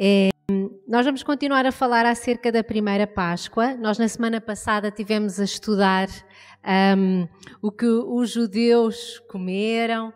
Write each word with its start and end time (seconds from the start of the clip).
É, 0.00 0.28
nós 0.86 1.04
vamos 1.04 1.24
continuar 1.24 1.66
a 1.66 1.72
falar 1.72 2.06
acerca 2.06 2.52
da 2.52 2.62
primeira 2.62 3.04
Páscoa. 3.04 3.74
Nós, 3.74 3.98
na 3.98 4.06
semana 4.06 4.40
passada, 4.40 4.92
tivemos 4.92 5.40
a 5.40 5.44
estudar 5.44 6.08
um, 6.96 7.26
o 7.60 7.72
que 7.72 7.84
os 7.84 8.30
judeus 8.30 9.18
comeram, 9.28 10.12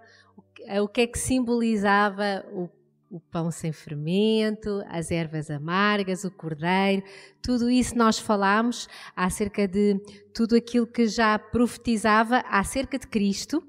o 0.80 0.86
que 0.86 1.00
é 1.00 1.06
que 1.08 1.18
simbolizava 1.18 2.46
o, 2.52 2.68
o 3.10 3.18
pão 3.18 3.50
sem 3.50 3.72
fermento, 3.72 4.84
as 4.86 5.10
ervas 5.10 5.50
amargas, 5.50 6.22
o 6.22 6.30
cordeiro. 6.30 7.02
Tudo 7.42 7.68
isso 7.68 7.98
nós 7.98 8.20
falámos 8.20 8.88
acerca 9.16 9.66
de 9.66 10.00
tudo 10.32 10.54
aquilo 10.54 10.86
que 10.86 11.08
já 11.08 11.36
profetizava 11.40 12.44
acerca 12.48 12.96
de 13.00 13.08
Cristo 13.08 13.60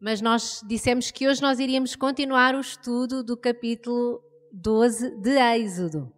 mas 0.00 0.20
nós 0.20 0.62
dissemos 0.64 1.10
que 1.10 1.26
hoje 1.26 1.42
nós 1.42 1.58
iríamos 1.58 1.96
continuar 1.96 2.54
o 2.54 2.60
estudo 2.60 3.24
do 3.24 3.36
capítulo 3.36 4.22
12 4.52 5.16
de 5.16 5.38
Êxodo. 5.38 6.12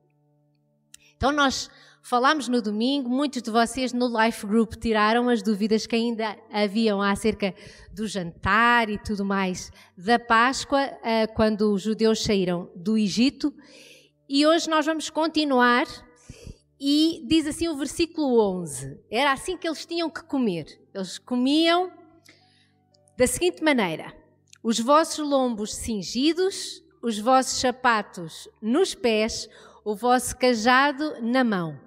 Então 1.17 1.33
nós 1.33 1.71
falámos 2.03 2.49
no 2.49 2.63
domingo, 2.63 3.09
muitos 3.09 3.43
de 3.43 3.51
vocês 3.51 3.93
no 3.93 4.09
Life 4.09 4.47
Group 4.47 4.75
tiraram 4.75 5.29
as 5.29 5.43
dúvidas 5.43 5.87
que 5.87 5.95
ainda 5.95 6.37
haviam 6.51 7.01
acerca 7.03 7.55
do 7.93 8.07
jantar 8.07 8.89
e 8.89 8.99
tudo 8.99 9.25
mais 9.25 9.71
da 9.97 10.19
Páscoa, 10.19 10.81
eh, 11.03 11.27
quando 11.27 11.73
os 11.73 11.83
judeus 11.83 12.23
saíram 12.23 12.71
do 12.75 12.97
Egito. 12.97 13.55
E 14.29 14.47
hoje 14.47 14.69
nós 14.71 14.87
vamos 14.87 15.11
continuar 15.11 15.87
e 16.81 17.23
diz 17.27 17.47
assim 17.47 17.69
o 17.69 17.77
versículo 17.77 18.41
11: 18.61 18.99
Era 19.11 19.33
assim 19.33 19.57
que 19.57 19.69
eles 19.69 19.85
tinham 19.85 20.09
que 20.09 20.23
comer. 20.23 20.81
Eles 20.95 21.19
comiam 21.19 21.93
da 23.19 23.27
seguinte 23.27 23.63
maneira: 23.63 24.15
os 24.63 24.81
vossos 24.81 25.29
lombos 25.29 25.75
cingidos, 25.75 26.83
os 27.03 27.19
vossos 27.19 27.61
sapatos 27.61 28.49
nos 28.61 28.95
pés, 28.95 29.49
o 29.85 29.95
vosso 29.95 30.37
cajado 30.37 31.21
na 31.23 31.43
mão. 31.43 31.81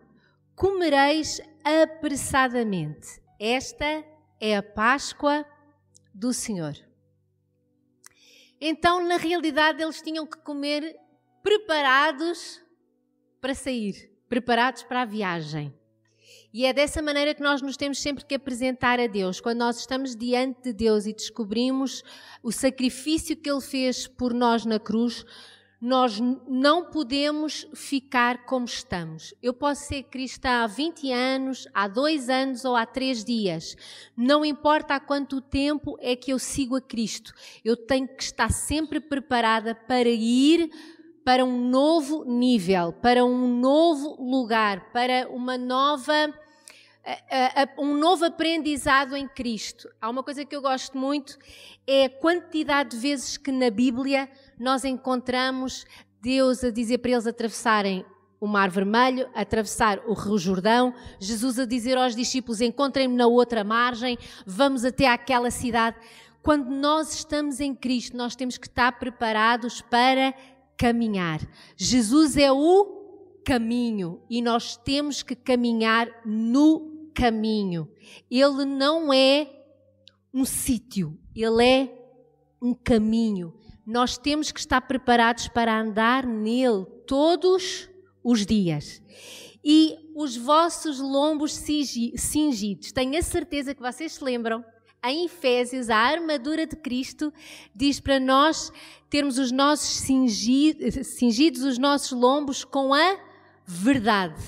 Comereis 0.56 1.42
apressadamente. 1.64 3.22
Esta 3.40 4.04
é 4.40 4.58
a 4.58 4.64
Páscoa 4.64 5.46
do 6.14 6.34
Senhor. 6.34 6.74
Então, 8.60 9.06
na 9.06 9.18
realidade, 9.18 9.84
eles 9.84 10.02
tinham 10.02 10.26
que 10.26 10.38
comer 10.38 10.96
preparados 11.42 12.62
para 13.42 13.54
sair, 13.54 14.10
preparados 14.30 14.84
para 14.84 15.02
a 15.02 15.06
viagem. 15.06 15.74
E 16.54 16.68
é 16.68 16.72
dessa 16.72 17.02
maneira 17.02 17.34
que 17.34 17.42
nós 17.42 17.64
nos 17.64 17.76
temos 17.76 18.00
sempre 18.00 18.24
que 18.24 18.36
apresentar 18.36 19.00
a 19.00 19.08
Deus. 19.08 19.42
Quando 19.42 19.58
nós 19.58 19.80
estamos 19.80 20.16
diante 20.16 20.62
de 20.62 20.74
Deus 20.74 21.08
e 21.08 21.14
descobrimos 21.14 22.04
o 22.44 22.52
sacrifício 22.52 23.36
que 23.36 23.50
Ele 23.50 23.60
fez 23.60 24.06
por 24.06 24.36
nós 24.36 24.64
na 24.64 24.80
cruz, 24.80 25.26
nós 25.82 26.20
não 26.48 26.92
podemos 26.92 27.68
ficar 27.74 28.46
como 28.46 28.66
estamos. 28.66 29.34
Eu 29.42 29.52
posso 29.52 29.88
ser 29.88 30.04
cristã 30.04 30.64
há 30.64 30.68
20 30.68 31.12
anos, 31.12 31.68
há 31.74 31.88
dois 31.88 32.30
anos 32.30 32.64
ou 32.64 32.76
há 32.76 32.86
três 32.86 33.26
dias. 33.26 33.76
Não 34.16 34.46
importa 34.46 34.94
há 34.94 35.00
quanto 35.00 35.42
tempo 35.42 35.98
é 36.00 36.16
que 36.16 36.32
eu 36.32 36.38
sigo 36.38 36.76
a 36.76 36.82
Cristo. 36.82 37.34
Eu 37.66 37.76
tenho 37.76 38.08
que 38.08 38.22
estar 38.22 38.52
sempre 38.52 39.00
preparada 39.00 39.74
para 39.74 40.08
ir 40.08 40.70
para 41.26 41.44
um 41.44 41.68
novo 41.70 42.26
nível, 42.26 42.94
para 42.94 43.26
um 43.26 43.60
novo 43.60 44.22
lugar, 44.22 44.92
para 44.92 45.28
uma 45.30 45.58
nova 45.58 46.32
um 47.78 47.98
novo 47.98 48.26
aprendizado 48.26 49.16
em 49.16 49.28
Cristo. 49.28 49.90
Há 50.02 50.10
uma 50.10 50.24
coisa 50.24 50.46
que 50.46 50.56
eu 50.56 50.62
gosto 50.62 50.98
muito, 50.98 51.38
é 51.86 52.06
a 52.06 52.10
quantidade 52.10 52.92
de 52.92 52.98
vezes 52.98 53.38
que 53.38 53.52
na 53.52 53.70
Bíblia 53.70 54.30
nós 54.58 54.86
encontramos 54.86 55.86
Deus 56.22 56.64
a 56.64 56.72
dizer 56.72 57.00
para 57.00 57.12
eles 57.12 57.28
atravessarem 57.28 58.06
o 58.40 58.48
Mar 58.48 58.70
Vermelho, 58.70 59.30
atravessar 59.34 60.02
o 60.06 60.14
Rio 60.14 60.38
Jordão, 60.38 60.94
Jesus 61.20 61.60
a 61.60 61.66
dizer 61.66 61.98
aos 61.98 62.16
discípulos: 62.16 62.62
encontrem-me 62.62 63.16
na 63.16 63.28
outra 63.28 63.64
margem, 63.64 64.18
vamos 64.46 64.86
até 64.86 65.08
àquela 65.08 65.52
cidade. 65.52 65.98
Quando 66.42 66.70
nós 66.70 67.14
estamos 67.14 67.60
em 67.62 67.74
Cristo, 67.74 68.18
nós 68.18 68.36
temos 68.36 68.58
que 68.58 68.68
estar 68.68 69.00
preparados 69.00 69.82
para 69.82 70.34
caminhar. 70.78 71.40
Jesus 71.78 72.36
é 72.36 72.52
o 72.52 73.40
caminho 73.46 74.22
e 74.30 74.42
nós 74.42 74.76
temos 74.78 75.24
que 75.24 75.36
caminhar 75.36 76.10
no 76.26 76.93
caminho. 77.14 77.90
Ele 78.30 78.66
não 78.66 79.14
é 79.14 79.50
um 80.34 80.46
sítio, 80.46 81.18
ele 81.36 81.64
é 81.64 82.04
um 82.62 82.74
caminho. 82.74 83.54
Nós 83.86 84.18
temos 84.18 84.52
que 84.52 84.60
estar 84.60 84.82
preparados 84.82 85.48
para 85.48 85.80
andar 85.80 86.26
nele 86.26 86.86
todos 87.06 87.90
os 88.24 88.46
dias. 88.46 89.02
E 89.64 89.98
os 90.16 90.36
vossos 90.36 91.00
lombos 91.00 91.54
cingidos, 91.54 92.92
tenho 92.92 93.18
a 93.18 93.22
certeza 93.22 93.74
que 93.74 93.82
vocês 93.82 94.14
se 94.14 94.24
lembram, 94.24 94.64
em 95.06 95.26
Efésios, 95.26 95.90
a 95.90 95.98
armadura 95.98 96.66
de 96.66 96.78
Cristo 96.78 97.34
diz 97.76 98.00
para 98.00 98.22
nós 98.22 98.72
termos 99.10 99.38
os 99.38 99.52
nossos 99.52 99.98
cingidos, 99.98 101.08
cingidos 101.08 101.64
os 101.64 101.78
nossos 101.78 102.18
lombos 102.18 102.64
com 102.64 102.94
a 102.94 103.20
verdade. 103.66 104.42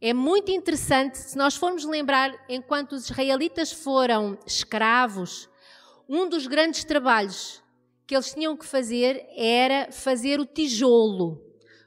É 0.00 0.12
muito 0.12 0.50
interessante, 0.50 1.18
se 1.18 1.36
nós 1.36 1.56
formos 1.56 1.84
lembrar, 1.84 2.32
enquanto 2.48 2.92
os 2.92 3.04
israelitas 3.04 3.72
foram 3.72 4.38
escravos, 4.46 5.48
um 6.08 6.28
dos 6.28 6.46
grandes 6.46 6.84
trabalhos 6.84 7.62
que 8.06 8.14
eles 8.14 8.32
tinham 8.32 8.56
que 8.56 8.66
fazer 8.66 9.24
era 9.36 9.90
fazer 9.92 10.40
o 10.40 10.46
tijolo, 10.46 11.40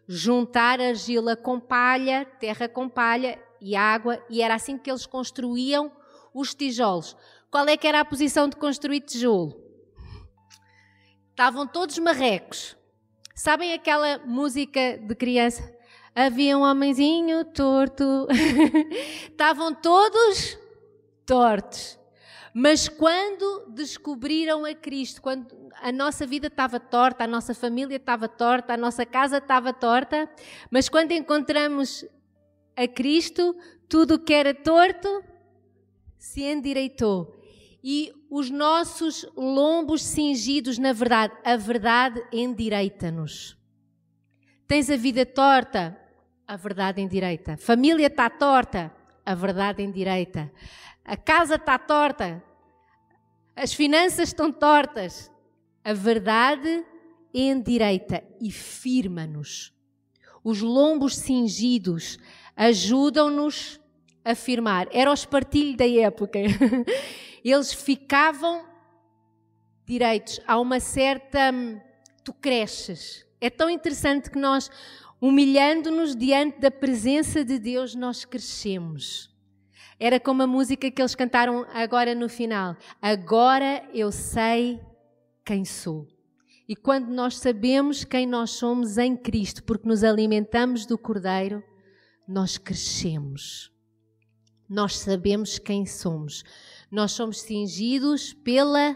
juntar 0.08 0.80
argila 0.80 1.36
com 1.36 1.60
palha, 1.60 2.26
terra 2.40 2.68
com 2.68 2.88
palha 2.88 3.40
e 3.62 3.76
água, 3.76 4.24
e 4.30 4.42
era 4.42 4.56
assim 4.56 4.78
que 4.78 4.90
eles 4.90 5.06
construíam 5.06 5.92
os 6.34 6.54
tijolos. 6.54 7.16
Qual 7.52 7.68
é 7.68 7.78
que 7.78 7.88
era 7.88 8.00
a 8.00 8.06
posição 8.06 8.48
de 8.48 8.56
construir 8.56 9.02
tijolo? 9.02 9.62
Estavam 11.32 11.68
todos 11.68 11.98
marrecos. 12.00 12.78
Sabem 13.36 13.74
aquela 13.74 14.20
música 14.20 14.98
de 14.98 15.16
criança? 15.16 15.75
Havia 16.16 16.58
um 16.58 16.62
homenzinho 16.62 17.44
torto. 17.44 18.26
Estavam 19.30 19.76
todos 19.76 20.58
tortos. 21.26 22.00
Mas 22.53 22.88
quando 22.88 23.66
descobriram 23.72 24.64
a 24.64 24.74
Cristo, 24.74 25.22
quando 25.22 25.46
a 25.81 25.92
nossa 25.92 26.25
vida 26.25 26.48
estava 26.48 26.80
torta, 26.80 27.25
a 27.25 27.28
nossa 27.28 27.54
família 27.54 27.98
estava 27.98 28.30
torta, 28.30 28.74
a 28.74 28.78
nossa 28.78 29.06
casa 29.06 29.40
estava 29.40 29.74
torta, 29.74 30.30
mas 30.72 30.88
quando 30.88 31.12
encontramos 31.12 32.06
a 32.78 32.88
Cristo, 32.88 33.54
tudo 33.90 34.14
o 34.16 34.20
que 34.20 34.34
era 34.34 34.54
torto 34.54 35.22
se 36.18 36.44
endireitou. 36.44 37.36
E 37.84 38.14
os 38.30 38.50
nossos 38.50 39.28
lombos 39.36 40.02
cingidos 40.02 40.78
na 40.78 40.94
verdade, 40.94 41.34
a 41.44 41.58
verdade 41.58 42.25
endireita-nos. 42.31 43.58
Tens 44.66 44.90
a 44.90 44.96
vida 44.96 45.25
torta? 45.25 46.05
A 46.47 46.56
verdade 46.56 47.01
em 47.01 47.07
direita. 47.07 47.57
Família 47.57 48.07
está 48.07 48.29
torta, 48.29 48.91
a 49.25 49.33
verdade 49.33 49.81
em 49.81 49.91
direita. 49.91 50.51
A 51.03 51.17
casa 51.17 51.56
está 51.56 51.78
torta, 51.78 52.44
as 53.56 53.73
finanças 53.73 54.29
estão 54.29 54.51
tortas, 54.51 55.31
a 55.83 55.94
verdade 55.94 56.85
em 57.33 57.59
direita 57.61 58.23
e 58.39 58.51
firma-nos. 58.51 59.73
Os 60.44 60.61
lombos 60.61 61.16
cingidos 61.16 62.17
ajudam-nos 62.56 63.79
a 64.23 64.35
firmar. 64.35 64.88
Era 64.91 65.12
o 65.12 65.13
espartilho 65.13 65.77
da 65.77 65.88
época. 65.88 66.39
Eles 67.44 67.73
ficavam 67.73 68.66
direitos. 69.85 70.39
Há 70.47 70.59
uma 70.59 70.79
certa. 70.79 71.51
Hum, 71.51 71.79
tu 72.23 72.33
cresces. 72.33 73.25
É 73.39 73.50
tão 73.50 73.69
interessante 73.69 74.31
que 74.31 74.39
nós 74.39 74.69
humilhando-nos 75.25 76.16
diante 76.16 76.60
da 76.60 76.69
presença 76.69 77.44
de 77.44 77.57
Deus, 77.57 77.95
nós 77.95 78.24
crescemos. 78.24 79.33
Era 80.00 80.19
como 80.19 80.44
a 80.44 80.48
música 80.48 80.92
que 80.92 81.01
eles 81.01 81.16
cantaram 81.16 81.66
agora 81.74 82.13
no 82.13 82.30
final. 82.30 82.77
Agora 83.01 83.83
eu 83.92 84.12
sei 84.12 84.80
quem 85.44 85.66
sou. 85.66 86.07
E 86.69 86.75
quando 86.75 87.07
nós 87.07 87.38
sabemos 87.38 88.04
quem 88.04 88.27
nós 88.27 88.51
somos 88.51 89.00
em 89.00 89.18
Cristo, 89.18 89.63
porque 89.63 89.88
nos 89.88 90.04
alimentamos 90.04 90.86
do 90.86 90.95
Cordeiro, 90.95 91.63
nós 92.27 92.60
crescemos. 92.60 93.72
Nós 94.69 94.95
sabemos 94.95 95.57
quem 95.57 95.88
somos. 95.88 96.44
Nós 96.92 97.13
somos 97.13 97.42
cingidos 97.42 98.31
pela 98.31 98.95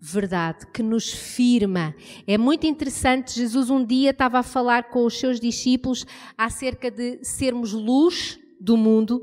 verdade, 0.00 0.66
que 0.72 0.82
nos 0.82 1.12
firma. 1.12 1.94
É 2.26 2.38
muito 2.38 2.66
interessante, 2.66 3.34
Jesus 3.34 3.68
um 3.68 3.84
dia 3.84 4.10
estava 4.10 4.38
a 4.38 4.42
falar 4.42 4.84
com 4.84 5.04
os 5.04 5.18
seus 5.18 5.38
discípulos 5.38 6.06
acerca 6.38 6.90
de 6.90 7.22
sermos 7.22 7.72
luz 7.72 8.38
do 8.58 8.76
mundo 8.76 9.22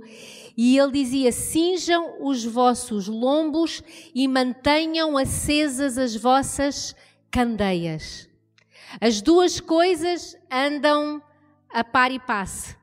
e 0.56 0.78
ele 0.78 0.92
dizia: 0.92 1.32
cinjam 1.32 2.16
os 2.20 2.44
vossos 2.44 3.08
lombos 3.08 3.84
e 4.14 4.28
mantenham 4.28 5.18
acesas 5.18 5.98
as 5.98 6.16
vossas 6.16 6.96
candeias. 7.30 8.28
As 9.00 9.22
duas 9.22 9.60
coisas 9.60 10.36
andam 10.52 11.22
a 11.70 11.84
par 11.84 12.12
e 12.12 12.20
passe. 12.20 12.76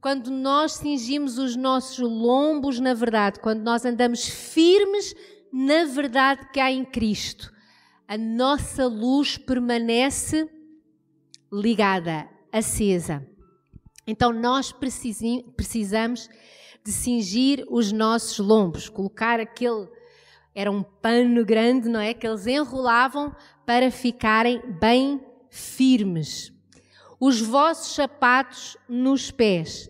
Quando 0.00 0.30
nós 0.30 0.72
cingimos 0.72 1.38
os 1.38 1.54
nossos 1.54 1.98
lombos 2.00 2.80
na 2.80 2.92
verdade, 2.92 3.38
quando 3.38 3.62
nós 3.62 3.84
andamos 3.84 4.28
firmes 4.28 5.14
na 5.52 5.84
verdade 5.84 6.48
que 6.52 6.58
há 6.58 6.70
em 6.70 6.84
Cristo, 6.84 7.52
a 8.08 8.16
nossa 8.16 8.86
luz 8.86 9.36
permanece 9.36 10.48
ligada, 11.52 12.28
acesa. 12.50 13.26
Então 14.06 14.32
nós 14.32 14.72
precisamos 14.72 16.28
de 16.84 16.90
cingir 16.90 17.64
os 17.68 17.92
nossos 17.92 18.38
lombos, 18.38 18.88
colocar 18.88 19.38
aquele 19.38 19.88
era 20.54 20.70
um 20.70 20.82
pano 20.82 21.44
grande, 21.44 21.88
não 21.88 22.00
é, 22.00 22.12
que 22.12 22.26
eles 22.26 22.46
enrolavam 22.46 23.34
para 23.64 23.90
ficarem 23.90 24.60
bem 24.78 25.20
firmes. 25.48 26.52
Os 27.18 27.40
vossos 27.40 27.94
sapatos 27.94 28.76
nos 28.88 29.30
pés. 29.30 29.88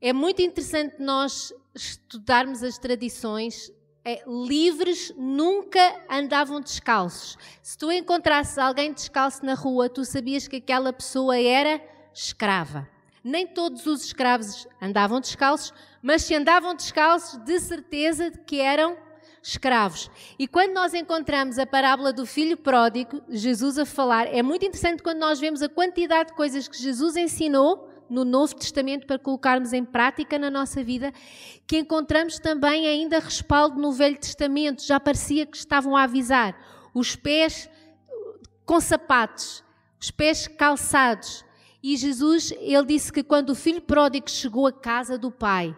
É 0.00 0.12
muito 0.12 0.40
interessante 0.40 0.96
nós 1.00 1.52
estudarmos 1.74 2.62
as 2.62 2.78
tradições. 2.78 3.72
É, 4.10 4.22
livres 4.26 5.12
nunca 5.18 5.78
andavam 6.08 6.62
descalços. 6.62 7.36
Se 7.62 7.76
tu 7.76 7.92
encontrasses 7.92 8.56
alguém 8.56 8.90
descalço 8.90 9.44
na 9.44 9.52
rua, 9.52 9.90
tu 9.90 10.02
sabias 10.02 10.48
que 10.48 10.56
aquela 10.56 10.94
pessoa 10.94 11.38
era 11.38 11.78
escrava. 12.14 12.88
Nem 13.22 13.46
todos 13.46 13.84
os 13.84 14.06
escravos 14.06 14.66
andavam 14.80 15.20
descalços, 15.20 15.74
mas 16.00 16.22
se 16.22 16.34
andavam 16.34 16.74
descalços, 16.74 17.38
de 17.44 17.60
certeza 17.60 18.30
que 18.30 18.58
eram 18.58 18.96
escravos. 19.42 20.10
E 20.38 20.48
quando 20.48 20.72
nós 20.72 20.94
encontramos 20.94 21.58
a 21.58 21.66
parábola 21.66 22.10
do 22.10 22.24
filho 22.24 22.56
pródigo, 22.56 23.20
Jesus 23.28 23.78
a 23.78 23.84
falar, 23.84 24.26
é 24.26 24.42
muito 24.42 24.64
interessante 24.64 25.02
quando 25.02 25.18
nós 25.18 25.38
vemos 25.38 25.60
a 25.60 25.68
quantidade 25.68 26.30
de 26.30 26.34
coisas 26.34 26.66
que 26.66 26.78
Jesus 26.78 27.14
ensinou 27.14 27.87
no 28.08 28.24
Novo 28.24 28.54
Testamento 28.54 29.06
para 29.06 29.18
colocarmos 29.18 29.72
em 29.72 29.84
prática 29.84 30.38
na 30.38 30.50
nossa 30.50 30.82
vida, 30.82 31.12
que 31.66 31.78
encontramos 31.78 32.38
também 32.38 32.86
ainda 32.86 33.18
respaldo 33.18 33.80
no 33.80 33.92
Velho 33.92 34.18
Testamento. 34.18 34.84
Já 34.84 34.98
parecia 34.98 35.46
que 35.46 35.56
estavam 35.56 35.96
a 35.96 36.04
avisar. 36.04 36.58
Os 36.94 37.14
pés 37.14 37.68
com 38.64 38.80
sapatos, 38.80 39.64
os 40.00 40.10
pés 40.10 40.46
calçados. 40.46 41.44
E 41.82 41.96
Jesus, 41.96 42.52
ele 42.58 42.86
disse 42.86 43.12
que 43.12 43.22
quando 43.22 43.50
o 43.50 43.54
filho 43.54 43.80
pródigo 43.80 44.28
chegou 44.28 44.66
à 44.66 44.72
casa 44.72 45.16
do 45.16 45.30
pai, 45.30 45.76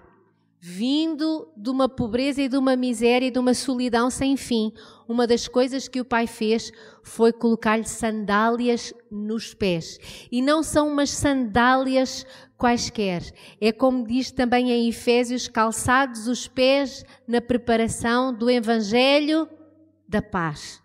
vindo 0.63 1.51
de 1.57 1.71
uma 1.71 1.89
pobreza 1.89 2.43
e 2.43 2.49
de 2.49 2.57
uma 2.59 2.77
miséria 2.77 3.27
e 3.27 3.31
de 3.31 3.39
uma 3.39 3.55
solidão 3.55 4.11
sem 4.11 4.37
fim, 4.37 4.71
uma 5.09 5.27
das 5.27 5.49
coisas 5.49 5.89
que 5.89 6.01
o 6.01 6.05
pai 6.05 6.27
fez 6.27 6.71
foi 7.03 7.33
colocar-lhe 7.33 7.89
sandálias 7.89 8.93
nos 9.11 9.55
pés. 9.55 9.99
E 10.31 10.43
não 10.43 10.63
são 10.63 10.89
umas 10.89 11.11
sandálias 11.11 12.27
quaisquer. 12.59 13.23
É 13.59 13.73
como 13.73 14.07
diz 14.07 14.31
também 14.31 14.71
em 14.71 14.87
Efésios, 14.87 15.49
calçados 15.49 16.29
os 16.29 16.47
pés 16.47 17.07
na 17.27 17.41
preparação 17.41 18.33
do 18.33 18.51
evangelho 18.51 19.49
da 20.07 20.21
paz. 20.21 20.83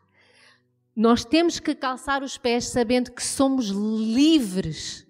Nós 0.95 1.25
temos 1.25 1.59
que 1.59 1.75
calçar 1.75 2.23
os 2.23 2.37
pés 2.37 2.69
sabendo 2.69 3.11
que 3.11 3.21
somos 3.21 3.67
livres, 3.67 5.05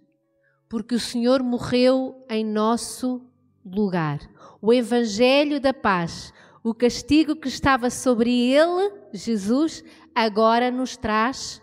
porque 0.67 0.95
o 0.95 0.99
Senhor 0.99 1.43
morreu 1.43 2.25
em 2.27 2.43
nosso 2.43 3.21
lugar 3.65 4.19
o 4.65 4.73
Evangelho 4.73 5.59
da 5.59 5.71
paz, 5.71 6.33
o 6.63 6.73
castigo 6.73 7.35
que 7.35 7.47
estava 7.47 7.91
sobre 7.91 8.51
ele, 8.51 8.91
Jesus, 9.13 9.83
agora 10.15 10.71
nos 10.71 10.97
traz 10.97 11.61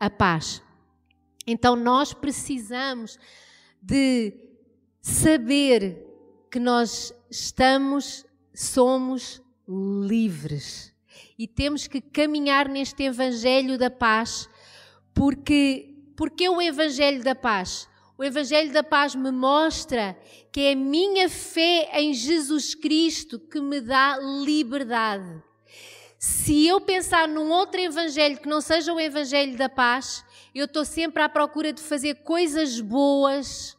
a 0.00 0.08
paz. 0.08 0.62
Então 1.46 1.76
nós 1.76 2.14
precisamos 2.14 3.18
de 3.82 4.32
saber 5.02 6.06
que 6.50 6.58
nós 6.58 7.14
estamos, 7.30 8.24
somos 8.54 9.42
livres. 9.68 10.94
E 11.38 11.46
temos 11.46 11.86
que 11.86 12.00
caminhar 12.00 12.66
neste 12.66 13.02
Evangelho 13.02 13.76
da 13.76 13.90
paz, 13.90 14.48
porque, 15.12 15.94
porque 16.16 16.48
o 16.48 16.62
Evangelho 16.62 17.22
da 17.22 17.34
paz? 17.34 17.90
O 18.16 18.22
Evangelho 18.22 18.72
da 18.72 18.82
Paz 18.82 19.14
me 19.14 19.30
mostra 19.30 20.16
que 20.50 20.60
é 20.60 20.72
a 20.72 20.76
minha 20.76 21.28
fé 21.28 21.88
em 21.94 22.12
Jesus 22.12 22.74
Cristo 22.74 23.38
que 23.38 23.60
me 23.60 23.80
dá 23.80 24.18
liberdade. 24.18 25.42
Se 26.18 26.66
eu 26.66 26.80
pensar 26.80 27.26
num 27.26 27.50
outro 27.50 27.80
Evangelho 27.80 28.38
que 28.38 28.48
não 28.48 28.60
seja 28.60 28.92
o 28.92 29.00
Evangelho 29.00 29.56
da 29.56 29.68
Paz, 29.68 30.24
eu 30.54 30.66
estou 30.66 30.84
sempre 30.84 31.22
à 31.22 31.28
procura 31.28 31.72
de 31.72 31.80
fazer 31.80 32.16
coisas 32.16 32.80
boas, 32.80 33.76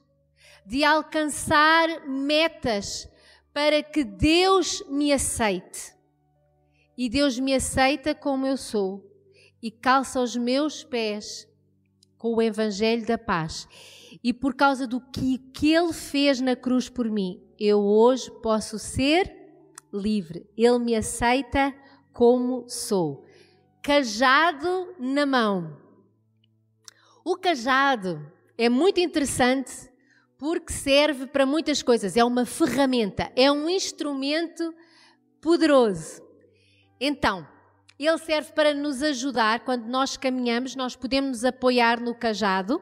de 0.66 0.84
alcançar 0.84 2.06
metas 2.08 3.08
para 3.54 3.84
que 3.84 4.04
Deus 4.04 4.84
me 4.90 5.14
aceite. 5.14 5.94
E 6.98 7.08
Deus 7.08 7.40
me 7.40 7.54
aceita 7.54 8.14
como 8.16 8.46
eu 8.48 8.58
sou 8.58 9.10
e 9.62 9.72
calça 9.72 10.20
os 10.20 10.36
meus 10.36 10.84
pés 10.84 11.48
com 12.18 12.36
o 12.36 12.42
Evangelho 12.42 13.06
da 13.06 13.18
Paz 13.18 13.68
e 14.24 14.32
por 14.32 14.56
causa 14.56 14.88
do 14.88 15.02
que, 15.02 15.38
que 15.38 15.74
Ele 15.74 15.92
fez 15.92 16.40
na 16.40 16.56
cruz 16.56 16.88
por 16.88 17.10
mim, 17.10 17.44
eu 17.60 17.80
hoje 17.80 18.32
posso 18.42 18.80
ser 18.80 19.36
livre. 19.92 20.50
Ele 20.56 20.80
me 20.80 20.96
aceita 20.96 21.76
como 22.14 22.64
sou. 22.70 23.26
Cajado 23.82 24.96
na 24.98 25.26
mão. 25.26 25.78
O 27.26 27.36
cajado 27.36 28.26
é 28.58 28.70
muito 28.70 29.00
interessante 29.02 29.92
porque 30.38 30.72
serve 30.72 31.28
para 31.28 31.46
muitas 31.46 31.84
coisas. 31.84 32.16
É 32.16 32.24
uma 32.24 32.46
ferramenta, 32.46 33.30
é 33.36 33.52
um 33.52 33.70
instrumento 33.70 34.74
poderoso. 35.42 36.22
Então, 37.00 37.46
ele 38.00 38.18
serve 38.20 38.54
para 38.54 38.74
nos 38.74 39.04
ajudar 39.04 39.66
quando 39.66 39.86
nós 39.86 40.16
caminhamos, 40.16 40.76
nós 40.76 40.96
podemos 40.96 41.32
nos 41.32 41.46
apoiar 41.46 42.00
no 42.00 42.16
cajado 42.16 42.82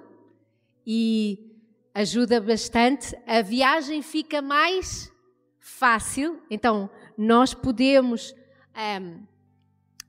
e 0.85 1.51
ajuda 1.93 2.39
bastante. 2.39 3.15
A 3.27 3.41
viagem 3.41 4.01
fica 4.01 4.41
mais 4.41 5.11
fácil, 5.59 6.41
então 6.49 6.89
nós 7.17 7.53
podemos 7.53 8.33
um, 9.01 9.23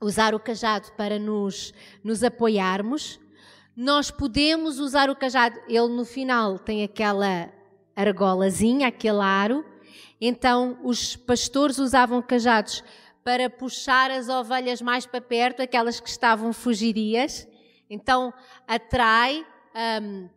usar 0.01 0.33
o 0.33 0.39
cajado 0.39 0.91
para 0.93 1.19
nos, 1.19 1.73
nos 2.03 2.23
apoiarmos. 2.23 3.19
Nós 3.75 4.11
podemos 4.11 4.79
usar 4.79 5.09
o 5.09 5.15
cajado, 5.15 5.59
ele 5.67 5.87
no 5.87 6.05
final 6.05 6.59
tem 6.59 6.83
aquela 6.83 7.51
argolazinha, 7.95 8.87
aquele 8.87 9.21
aro. 9.21 9.65
Então 10.19 10.79
os 10.83 11.15
pastores 11.15 11.77
usavam 11.79 12.21
cajados 12.21 12.83
para 13.23 13.49
puxar 13.49 14.11
as 14.11 14.27
ovelhas 14.29 14.81
mais 14.81 15.05
para 15.05 15.21
perto, 15.21 15.61
aquelas 15.61 15.99
que 15.99 16.09
estavam 16.09 16.53
fugidias. 16.53 17.47
Então 17.89 18.33
atrai 18.67 19.45
um, 20.01 20.29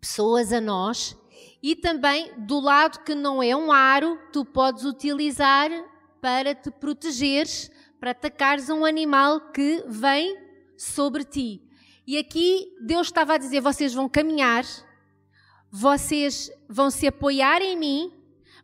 pessoas 0.00 0.52
a 0.52 0.60
nós 0.60 1.16
e 1.62 1.74
também 1.74 2.32
do 2.38 2.60
lado 2.60 3.00
que 3.04 3.14
não 3.14 3.42
é 3.42 3.54
um 3.54 3.72
aro, 3.72 4.18
tu 4.32 4.44
podes 4.44 4.84
utilizar 4.84 5.70
para 6.20 6.54
te 6.54 6.70
protegeres, 6.70 7.70
para 7.98 8.12
atacares 8.12 8.68
um 8.68 8.84
animal 8.84 9.40
que 9.52 9.84
vem 9.88 10.36
sobre 10.76 11.24
ti. 11.24 11.60
E 12.06 12.16
aqui 12.16 12.72
Deus 12.80 13.08
estava 13.08 13.34
a 13.34 13.38
dizer: 13.38 13.60
vocês 13.60 13.92
vão 13.92 14.08
caminhar, 14.08 14.64
vocês 15.70 16.50
vão 16.68 16.90
se 16.90 17.06
apoiar 17.06 17.60
em 17.60 17.76
mim, 17.76 18.12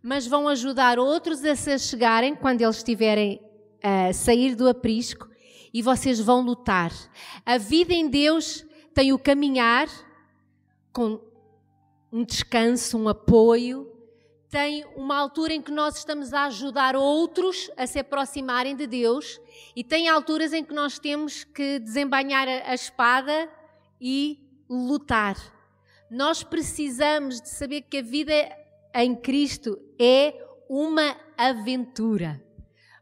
mas 0.02 0.26
vão 0.26 0.48
ajudar 0.48 0.98
outros 0.98 1.44
a 1.44 1.56
se 1.56 1.78
chegarem 1.78 2.34
quando 2.34 2.62
eles 2.62 2.76
estiverem 2.76 3.40
a 3.82 4.12
sair 4.12 4.54
do 4.54 4.68
aprisco 4.68 5.28
e 5.72 5.82
vocês 5.82 6.20
vão 6.20 6.40
lutar. 6.40 6.92
A 7.44 7.58
vida 7.58 7.92
em 7.92 8.08
Deus 8.08 8.64
tem 8.94 9.12
o 9.12 9.18
caminhar 9.18 9.88
com 10.94 11.20
um 12.12 12.24
descanso, 12.24 12.96
um 12.96 13.08
apoio. 13.08 13.90
Tem 14.48 14.86
uma 14.94 15.18
altura 15.18 15.52
em 15.52 15.60
que 15.60 15.72
nós 15.72 15.96
estamos 15.98 16.32
a 16.32 16.44
ajudar 16.44 16.94
outros 16.94 17.68
a 17.76 17.86
se 17.86 17.98
aproximarem 17.98 18.76
de 18.76 18.86
Deus, 18.86 19.40
e 19.74 19.82
tem 19.82 20.08
alturas 20.08 20.52
em 20.52 20.64
que 20.64 20.72
nós 20.72 20.98
temos 20.98 21.42
que 21.42 21.80
desembainhar 21.80 22.46
a 22.46 22.72
espada 22.72 23.50
e 24.00 24.38
lutar. 24.70 25.36
Nós 26.08 26.44
precisamos 26.44 27.40
de 27.40 27.48
saber 27.48 27.82
que 27.82 27.98
a 27.98 28.02
vida 28.02 28.32
em 28.94 29.16
Cristo 29.16 29.76
é 29.98 30.40
uma 30.68 31.16
aventura. 31.36 32.40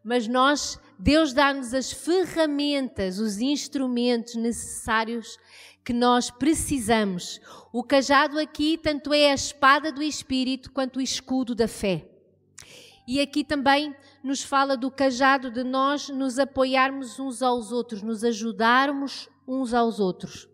Mas 0.03 0.27
nós, 0.27 0.81
Deus 1.03 1.33
dá-nos 1.33 1.75
as 1.75 1.91
ferramentas, 1.91 3.19
os 3.19 3.41
instrumentos 3.41 4.37
necessários 4.37 5.37
que 5.85 5.93
nós 5.93 6.31
precisamos. 6.31 7.41
O 7.73 7.83
cajado 7.83 8.39
aqui 8.39 8.79
tanto 8.79 9.13
é 9.13 9.33
a 9.33 9.35
espada 9.35 9.91
do 9.91 10.01
Espírito 10.01 10.71
quanto 10.71 11.01
o 11.01 11.03
escudo 11.03 11.57
da 11.57 11.67
fé. 11.67 12.09
E 13.05 13.21
aqui 13.21 13.43
também 13.43 13.93
nos 14.23 14.45
fala 14.45 14.77
do 14.77 14.93
cajado 14.93 15.51
de 15.51 15.65
nós 15.65 16.09
nos 16.09 16.39
apoiarmos 16.39 17.19
uns 17.19 17.43
aos 17.43 17.73
outros, 17.73 18.01
nos 18.01 18.23
ajudarmos 18.23 19.29
uns 19.45 19.75
aos 19.75 19.99
outros. 19.99 20.49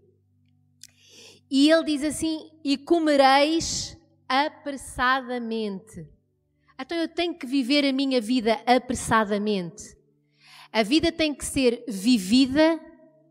E 1.50 1.70
ele 1.70 1.84
diz 1.84 2.02
assim: 2.02 2.50
E 2.64 2.78
comereis 2.78 3.98
apressadamente. 4.26 6.08
Então 6.80 6.96
eu 6.96 7.06
tenho 7.06 7.34
que 7.34 7.46
viver 7.46 7.84
a 7.84 7.92
minha 7.92 8.18
vida 8.18 8.58
apressadamente. 8.64 9.97
A 10.72 10.82
vida 10.82 11.10
tem 11.10 11.34
que 11.34 11.44
ser 11.44 11.84
vivida 11.88 12.78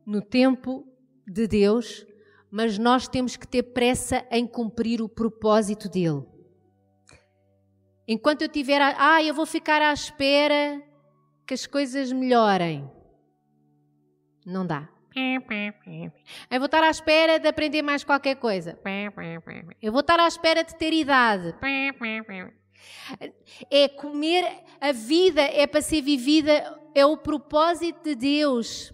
no 0.05 0.21
tempo 0.21 0.85
de 1.27 1.47
Deus, 1.47 2.05
mas 2.49 2.77
nós 2.77 3.07
temos 3.07 3.35
que 3.35 3.47
ter 3.47 3.63
pressa 3.63 4.25
em 4.31 4.47
cumprir 4.47 5.01
o 5.01 5.09
propósito 5.09 5.89
dele. 5.89 6.23
Enquanto 8.07 8.41
eu 8.41 8.49
tiver, 8.49 8.81
a, 8.81 9.15
ah, 9.15 9.23
eu 9.23 9.33
vou 9.33 9.45
ficar 9.45 9.81
à 9.81 9.91
espera 9.91 10.81
que 11.45 11.53
as 11.53 11.65
coisas 11.65 12.11
melhorem. 12.11 12.89
Não 14.45 14.65
dá. 14.65 14.87
Eu 16.49 16.59
vou 16.59 16.67
estar 16.67 16.83
à 16.83 16.89
espera 16.89 17.39
de 17.39 17.47
aprender 17.47 17.81
mais 17.81 18.03
qualquer 18.03 18.35
coisa. 18.35 18.79
Eu 19.81 19.91
vou 19.91 20.01
estar 20.01 20.19
à 20.19 20.27
espera 20.27 20.63
de 20.63 20.75
ter 20.75 20.93
idade. 20.93 21.53
É 23.69 23.87
comer, 23.87 24.63
a 24.79 24.91
vida 24.91 25.41
é 25.41 25.65
para 25.65 25.81
ser 25.81 26.01
vivida, 26.01 26.79
é 26.93 27.05
o 27.05 27.17
propósito 27.17 28.03
de 28.03 28.15
Deus. 28.15 28.93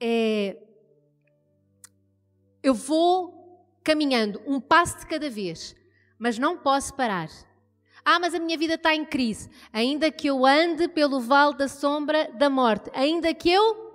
É, 0.00 0.56
eu 2.62 2.74
vou 2.74 3.68
caminhando 3.82 4.40
um 4.46 4.60
passo 4.60 5.00
de 5.00 5.06
cada 5.06 5.28
vez, 5.28 5.74
mas 6.18 6.38
não 6.38 6.56
posso 6.56 6.94
parar. 6.94 7.28
Ah, 8.04 8.18
mas 8.18 8.34
a 8.34 8.40
minha 8.40 8.58
vida 8.58 8.74
está 8.74 8.94
em 8.94 9.04
crise. 9.04 9.48
Ainda 9.72 10.10
que 10.10 10.28
eu 10.28 10.44
ande 10.44 10.88
pelo 10.88 11.20
vale 11.20 11.56
da 11.56 11.68
sombra 11.68 12.30
da 12.34 12.50
morte, 12.50 12.90
ainda 12.94 13.32
que 13.32 13.50
eu 13.50 13.92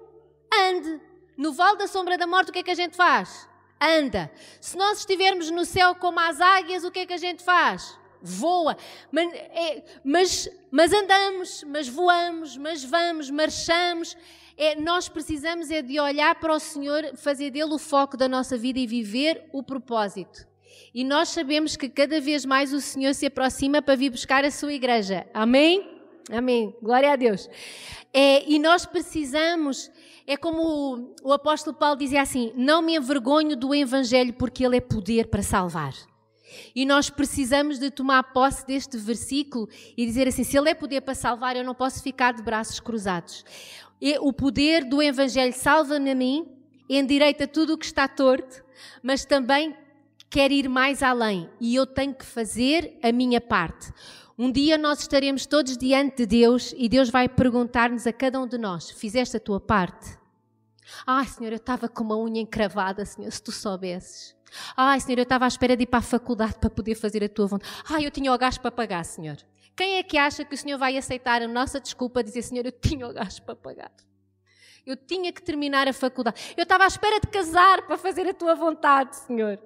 ande 0.53 1.01
no 1.37 1.53
vale 1.53 1.77
da 1.77 1.87
sombra 1.87 2.17
da 2.17 2.25
morte, 2.25 2.49
o 2.49 2.53
que 2.53 2.59
é 2.59 2.63
que 2.63 2.71
a 2.71 2.75
gente 2.75 2.95
faz? 2.95 3.47
Anda. 3.79 4.31
Se 4.59 4.75
nós 4.75 4.99
estivermos 4.99 5.51
no 5.51 5.63
céu 5.63 5.93
como 5.95 6.19
as 6.19 6.41
águias, 6.41 6.83
o 6.83 6.91
que 6.91 6.99
é 6.99 7.05
que 7.05 7.13
a 7.13 7.17
gente 7.17 7.43
faz? 7.43 7.97
Voa. 8.21 8.77
Mas, 9.11 9.33
é, 9.33 9.83
mas, 10.03 10.49
mas 10.71 10.93
andamos, 10.93 11.63
mas 11.67 11.87
voamos, 11.87 12.57
mas 12.57 12.83
vamos, 12.83 13.29
marchamos. 13.29 14.17
É, 14.57 14.75
nós 14.75 15.07
precisamos 15.07 15.69
é 15.69 15.81
de 15.81 15.99
olhar 15.99 16.35
para 16.39 16.53
o 16.53 16.59
Senhor, 16.59 17.15
fazer 17.15 17.51
dele 17.51 17.73
o 17.73 17.77
foco 17.77 18.17
da 18.17 18.27
nossa 18.27 18.57
vida 18.57 18.79
e 18.79 18.87
viver 18.87 19.47
o 19.53 19.61
propósito. 19.61 20.47
E 20.93 21.03
nós 21.03 21.29
sabemos 21.29 21.75
que 21.75 21.89
cada 21.89 22.19
vez 22.19 22.43
mais 22.43 22.73
o 22.73 22.81
Senhor 22.81 23.13
se 23.13 23.25
aproxima 23.27 23.81
para 23.81 23.95
vir 23.95 24.09
buscar 24.09 24.43
a 24.43 24.51
sua 24.51 24.73
igreja. 24.73 25.27
Amém? 25.33 25.87
Amém. 26.31 26.75
Glória 26.81 27.11
a 27.11 27.15
Deus. 27.15 27.49
É, 28.13 28.49
e 28.49 28.57
nós 28.57 28.85
precisamos 28.85 29.91
é 30.29 30.35
como 30.35 31.15
o 31.23 31.31
apóstolo 31.31 31.75
Paulo 31.75 31.95
dizia 31.95 32.21
assim: 32.21 32.51
Não 32.53 32.81
me 32.81 32.97
envergonho 32.97 33.55
do 33.55 33.73
Evangelho, 33.73 34.33
porque 34.33 34.65
ele 34.65 34.75
é 34.75 34.81
poder 34.81 35.27
para 35.27 35.41
salvar. 35.41 35.93
E 36.75 36.85
nós 36.85 37.09
precisamos 37.09 37.79
de 37.79 37.91
tomar 37.91 38.23
posse 38.33 38.65
deste 38.65 38.97
versículo 38.97 39.67
e 39.95 40.05
dizer 40.05 40.27
assim: 40.27 40.43
se 40.43 40.57
ele 40.57 40.69
é 40.69 40.73
poder 40.73 41.01
para 41.01 41.15
salvar, 41.15 41.55
eu 41.55 41.63
não 41.63 41.75
posso 41.75 42.01
ficar 42.01 42.33
de 42.33 42.41
braços 42.41 42.79
cruzados. 42.79 43.43
E 43.99 44.17
o 44.19 44.31
poder 44.31 44.83
do 44.85 45.01
Evangelho 45.01 45.53
salva-me 45.53 46.11
a 46.11 46.15
mim, 46.15 46.47
endireita 46.89 47.47
tudo 47.47 47.73
o 47.73 47.77
que 47.77 47.85
está 47.85 48.07
torto, 48.07 48.63
mas 49.01 49.25
também 49.25 49.75
quer 50.29 50.51
ir 50.51 50.67
mais 50.69 51.01
além 51.01 51.49
e 51.59 51.73
eu 51.75 51.85
tenho 51.85 52.13
que 52.13 52.25
fazer 52.25 52.99
a 53.01 53.11
minha 53.11 53.41
parte. 53.41 53.91
Um 54.37 54.51
dia 54.51 54.77
nós 54.77 54.99
estaremos 54.99 55.47
todos 55.47 55.77
diante 55.77 56.17
de 56.17 56.25
Deus 56.27 56.73
e 56.77 56.87
Deus 56.87 57.09
vai 57.09 57.27
perguntar-nos 57.27 58.05
a 58.05 58.13
cada 58.13 58.39
um 58.39 58.47
de 58.47 58.57
nós: 58.57 58.91
Fizeste 58.91 59.37
a 59.37 59.39
tua 59.39 59.59
parte? 59.59 60.17
Ai, 61.05 61.25
Senhor, 61.25 61.51
eu 61.51 61.57
estava 61.57 61.89
com 61.89 62.03
uma 62.03 62.17
unha 62.17 62.41
encravada, 62.41 63.03
Senhor, 63.03 63.31
se 63.31 63.41
tu 63.41 63.51
soubesses. 63.51 64.36
Ai, 64.75 64.99
Senhor, 64.99 65.19
eu 65.19 65.23
estava 65.23 65.45
à 65.45 65.47
espera 65.47 65.75
de 65.75 65.83
ir 65.83 65.87
para 65.87 65.99
a 65.99 66.01
faculdade 66.01 66.55
para 66.59 66.69
poder 66.69 66.95
fazer 66.95 67.23
a 67.23 67.29
tua 67.29 67.47
vontade. 67.47 67.71
Ai, 67.89 68.05
eu 68.05 68.11
tinha 68.11 68.31
o 68.33 68.37
gasto 68.37 68.61
para 68.61 68.71
pagar, 68.71 69.03
Senhor. 69.03 69.37
Quem 69.75 69.95
é 69.95 70.03
que 70.03 70.17
acha 70.17 70.43
que 70.43 70.55
o 70.55 70.57
Senhor 70.57 70.77
vai 70.77 70.97
aceitar 70.97 71.41
a 71.41 71.47
nossa 71.47 71.79
desculpa 71.79 72.23
dizer, 72.23 72.41
Senhor, 72.41 72.65
eu 72.65 72.71
tinha 72.71 73.07
o 73.07 73.13
gasto 73.13 73.43
para 73.43 73.55
pagar? 73.55 73.91
Eu 74.85 74.95
tinha 74.95 75.31
que 75.33 75.41
terminar 75.41 75.87
a 75.87 75.93
faculdade. 75.93 76.53
Eu 76.55 76.63
estava 76.63 76.85
à 76.85 76.87
espera 76.87 77.19
de 77.19 77.27
casar 77.27 77.85
para 77.85 77.97
fazer 77.97 78.27
a 78.27 78.33
tua 78.33 78.55
vontade, 78.55 79.15
Senhor. 79.17 79.59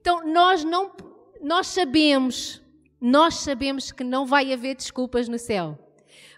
Então, 0.00 0.26
nós 0.26 0.64
não 0.64 0.90
nós 1.40 1.66
sabemos 1.66 2.62
nós 3.04 3.34
sabemos 3.40 3.90
que 3.90 4.04
não 4.04 4.24
vai 4.24 4.52
haver 4.52 4.76
desculpas 4.76 5.28
no 5.28 5.36
céu. 5.36 5.76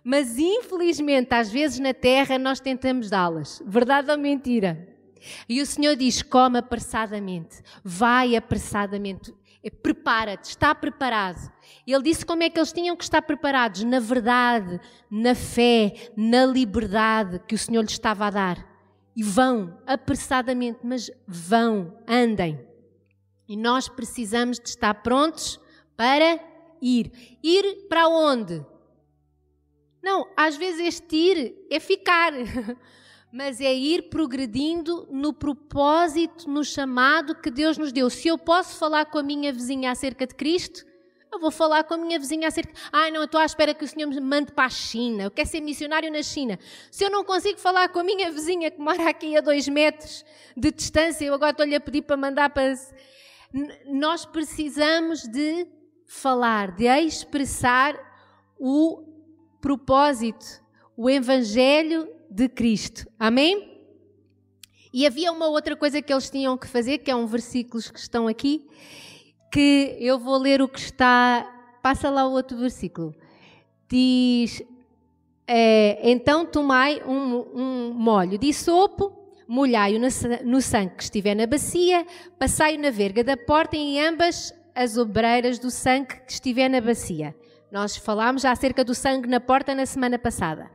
Mas 0.02 0.38
infelizmente, 0.38 1.34
às 1.34 1.52
vezes 1.52 1.78
na 1.78 1.92
terra, 1.92 2.38
nós 2.38 2.58
tentamos 2.58 3.10
dá-las. 3.10 3.62
Verdade 3.66 4.10
ou 4.10 4.16
mentira? 4.16 4.93
E 5.48 5.60
o 5.60 5.66
Senhor 5.66 5.96
diz: 5.96 6.22
come 6.22 6.58
apressadamente, 6.58 7.62
vai 7.82 8.36
apressadamente, 8.36 9.34
é, 9.62 9.70
prepara-te, 9.70 10.50
está 10.50 10.74
preparado. 10.74 11.50
Ele 11.86 12.02
disse 12.02 12.24
como 12.24 12.42
é 12.42 12.50
que 12.50 12.58
eles 12.58 12.72
tinham 12.72 12.96
que 12.96 13.04
estar 13.04 13.22
preparados, 13.22 13.82
na 13.84 14.00
verdade, 14.00 14.80
na 15.10 15.34
fé, 15.34 16.10
na 16.16 16.44
liberdade 16.44 17.40
que 17.48 17.54
o 17.54 17.58
Senhor 17.58 17.82
lhes 17.82 17.92
estava 17.92 18.26
a 18.26 18.30
dar. 18.30 18.74
E 19.16 19.22
vão 19.22 19.78
apressadamente, 19.86 20.80
mas 20.82 21.10
vão, 21.26 21.96
andem. 22.06 22.60
E 23.48 23.56
nós 23.56 23.88
precisamos 23.88 24.58
de 24.58 24.68
estar 24.68 24.94
prontos 24.94 25.60
para 25.96 26.40
ir. 26.80 27.38
Ir 27.42 27.86
para 27.88 28.08
onde? 28.08 28.64
Não, 30.02 30.28
às 30.36 30.56
vezes 30.56 30.80
este 30.80 31.16
ir 31.16 31.66
é 31.70 31.80
ficar, 31.80 32.32
mas 33.34 33.60
é 33.60 33.74
ir 33.74 34.10
progredindo 34.10 35.08
no 35.10 35.32
propósito, 35.32 36.48
no 36.48 36.62
chamado 36.62 37.34
que 37.34 37.50
Deus 37.50 37.76
nos 37.76 37.90
deu. 37.90 38.08
Se 38.08 38.28
eu 38.28 38.38
posso 38.38 38.78
falar 38.78 39.06
com 39.06 39.18
a 39.18 39.24
minha 39.24 39.52
vizinha 39.52 39.90
acerca 39.90 40.24
de 40.24 40.36
Cristo, 40.36 40.86
eu 41.32 41.40
vou 41.40 41.50
falar 41.50 41.82
com 41.82 41.94
a 41.94 41.96
minha 41.96 42.16
vizinha 42.16 42.46
acerca. 42.46 42.72
Ai, 42.92 43.10
não, 43.10 43.18
eu 43.18 43.24
estou 43.24 43.40
à 43.40 43.44
espera 43.44 43.74
que 43.74 43.84
o 43.84 43.88
Senhor 43.88 44.06
me 44.06 44.20
mande 44.20 44.52
para 44.52 44.66
a 44.66 44.70
China. 44.70 45.24
Eu 45.24 45.32
quero 45.32 45.48
ser 45.48 45.60
missionário 45.60 46.12
na 46.12 46.22
China. 46.22 46.56
Se 46.92 47.02
eu 47.02 47.10
não 47.10 47.24
consigo 47.24 47.58
falar 47.58 47.88
com 47.88 47.98
a 47.98 48.04
minha 48.04 48.30
vizinha 48.30 48.70
que 48.70 48.78
mora 48.78 49.10
aqui 49.10 49.36
a 49.36 49.40
dois 49.40 49.66
metros 49.66 50.24
de 50.56 50.70
distância, 50.70 51.24
eu 51.24 51.34
agora 51.34 51.50
estou-lhe 51.50 51.74
a 51.74 51.80
pedir 51.80 52.02
para 52.02 52.16
mandar 52.16 52.50
para. 52.50 52.72
Nós 53.86 54.24
precisamos 54.24 55.22
de 55.26 55.66
falar, 56.06 56.70
de 56.70 56.86
expressar 56.86 57.98
o 58.56 59.02
propósito, 59.60 60.62
o 60.96 61.10
Evangelho 61.10 62.14
de 62.34 62.48
Cristo. 62.48 63.06
Amém? 63.16 63.70
E 64.92 65.06
havia 65.06 65.30
uma 65.30 65.46
outra 65.46 65.76
coisa 65.76 66.02
que 66.02 66.12
eles 66.12 66.28
tinham 66.28 66.58
que 66.58 66.66
fazer, 66.66 66.98
que 66.98 67.10
é 67.10 67.14
um 67.14 67.26
versículos 67.26 67.90
que 67.90 67.98
estão 67.98 68.26
aqui, 68.26 68.68
que 69.52 69.96
eu 70.00 70.18
vou 70.18 70.36
ler 70.38 70.60
o 70.60 70.68
que 70.68 70.80
está. 70.80 71.48
Passa 71.80 72.10
lá 72.10 72.26
o 72.26 72.32
outro 72.32 72.58
versículo. 72.58 73.14
Diz: 73.88 74.62
é, 75.46 76.10
Então 76.10 76.44
tomai 76.44 77.00
um, 77.06 77.44
um 77.54 77.94
molho 77.94 78.36
de 78.36 78.52
sopo 78.52 79.24
molhai-o 79.46 80.00
no 80.00 80.60
sangue 80.62 80.94
que 80.96 81.02
estiver 81.02 81.34
na 81.34 81.46
bacia, 81.46 82.06
passai-o 82.38 82.80
na 82.80 82.90
verga 82.90 83.22
da 83.22 83.36
porta 83.36 83.76
e 83.76 83.78
em 83.78 84.00
ambas 84.00 84.54
as 84.74 84.96
obreiras 84.96 85.58
do 85.58 85.70
sangue 85.70 86.16
que 86.26 86.32
estiver 86.32 86.68
na 86.70 86.80
bacia. 86.80 87.36
Nós 87.70 87.94
falámos 87.94 88.44
acerca 88.46 88.82
do 88.82 88.94
sangue 88.94 89.28
na 89.28 89.40
porta 89.40 89.74
na 89.74 89.84
semana 89.84 90.18
passada. 90.18 90.70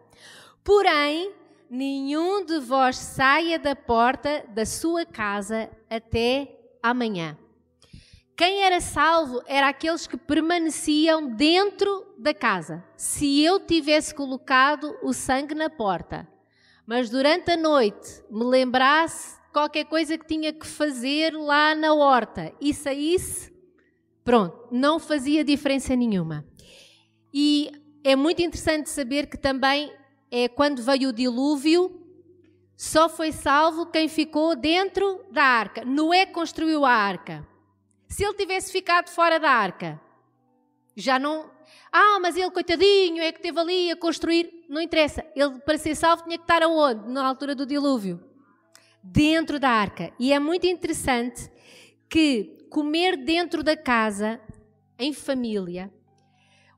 Porém, 0.64 1.32
nenhum 1.70 2.44
de 2.46 2.60
vós 2.60 2.98
saia 2.98 3.60
da 3.60 3.76
porta 3.76 4.44
da 4.50 4.66
sua 4.66 5.06
casa 5.06 5.70
até 5.90 6.58
amanhã. 6.82 7.38
Quem 8.36 8.64
era 8.64 8.80
salvo 8.80 9.42
era 9.46 9.68
aqueles 9.68 10.08
que 10.08 10.18
permaneciam 10.18 11.36
dentro 11.36 12.14
da 12.18 12.34
casa. 12.34 12.84
Se 12.96 13.44
eu 13.44 13.60
tivesse 13.60 14.16
colocado 14.16 14.98
o 15.04 15.14
sangue 15.14 15.54
na 15.54 15.70
porta, 15.70 16.28
mas 16.86 17.10
durante 17.10 17.52
a 17.52 17.58
noite 17.58 18.24
me 18.32 18.46
lembrasse 18.46 19.38
qualquer 19.52 19.86
coisa 19.86 20.18
que 20.18 20.26
tinha 20.26 20.54
que 20.54 20.66
fazer 20.66 21.34
lá 21.34 21.76
na 21.76 21.94
horta 21.94 22.54
e 22.62 22.74
saísse, 22.74 23.50
Pronto, 24.30 24.68
não 24.72 25.00
fazia 25.00 25.44
diferença 25.44 25.96
nenhuma. 25.96 26.46
E 27.34 27.72
é 28.04 28.16
muito 28.16 28.44
interessante 28.44 28.88
saber 28.88 29.26
que 29.26 29.36
também 29.36 29.92
é 30.32 30.48
quando 30.48 30.82
veio 30.82 31.10
o 31.10 31.14
dilúvio, 31.14 32.00
só 32.76 33.10
foi 33.10 33.32
salvo 33.32 33.88
quem 33.88 34.08
ficou 34.08 34.56
dentro 34.56 35.26
da 35.32 35.44
arca. 35.44 35.84
Noé 35.84 36.26
construiu 36.26 36.86
a 36.86 36.92
arca. 36.92 37.46
Se 38.08 38.24
ele 38.24 38.34
tivesse 38.36 38.72
ficado 38.72 39.10
fora 39.10 39.40
da 39.40 39.52
arca, 39.52 40.02
já 40.96 41.20
não. 41.20 41.50
Ah, 41.92 42.20
mas 42.22 42.38
ele, 42.38 42.50
coitadinho, 42.52 43.22
é 43.22 43.32
que 43.32 43.40
esteve 43.40 43.60
ali 43.60 43.92
a 43.92 43.96
construir. 43.96 44.66
Não 44.70 44.82
interessa. 44.82 45.26
Ele, 45.36 45.60
para 45.60 45.78
ser 45.78 45.96
salvo, 45.96 46.24
tinha 46.24 46.38
que 46.38 46.44
estar 46.44 46.64
aonde? 46.64 47.10
Na 47.10 47.26
altura 47.28 47.54
do 47.54 47.66
dilúvio. 47.66 48.24
Dentro 49.04 49.60
da 49.60 49.70
arca. 49.70 50.14
E 50.20 50.32
é 50.32 50.40
muito 50.40 50.66
interessante 50.66 51.52
que 52.08 52.66
comer 52.70 53.18
dentro 53.18 53.64
da 53.64 53.76
casa, 53.76 54.40
em 54.98 55.14
família. 55.14 55.92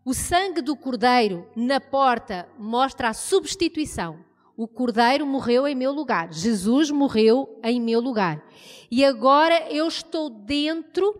O 0.03 0.13
sangue 0.13 0.61
do 0.61 0.75
cordeiro 0.75 1.47
na 1.55 1.79
porta 1.79 2.49
mostra 2.57 3.09
a 3.09 3.13
substituição. 3.13 4.19
O 4.57 4.67
Cordeiro 4.67 5.25
morreu 5.25 5.67
em 5.67 5.73
meu 5.73 5.91
lugar. 5.91 6.31
Jesus 6.31 6.91
morreu 6.91 7.59
em 7.63 7.81
meu 7.81 7.99
lugar. 7.99 8.45
E 8.91 9.03
agora 9.03 9.71
eu 9.71 9.87
estou 9.87 10.29
dentro 10.29 11.19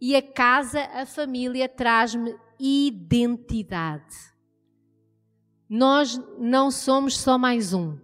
e 0.00 0.14
a 0.14 0.22
casa, 0.22 0.82
a 0.92 1.06
família, 1.06 1.68
traz-me 1.68 2.36
identidade. 2.58 4.14
Nós 5.68 6.20
não 6.38 6.70
somos 6.70 7.18
só 7.18 7.36
mais 7.38 7.72
um. 7.72 7.98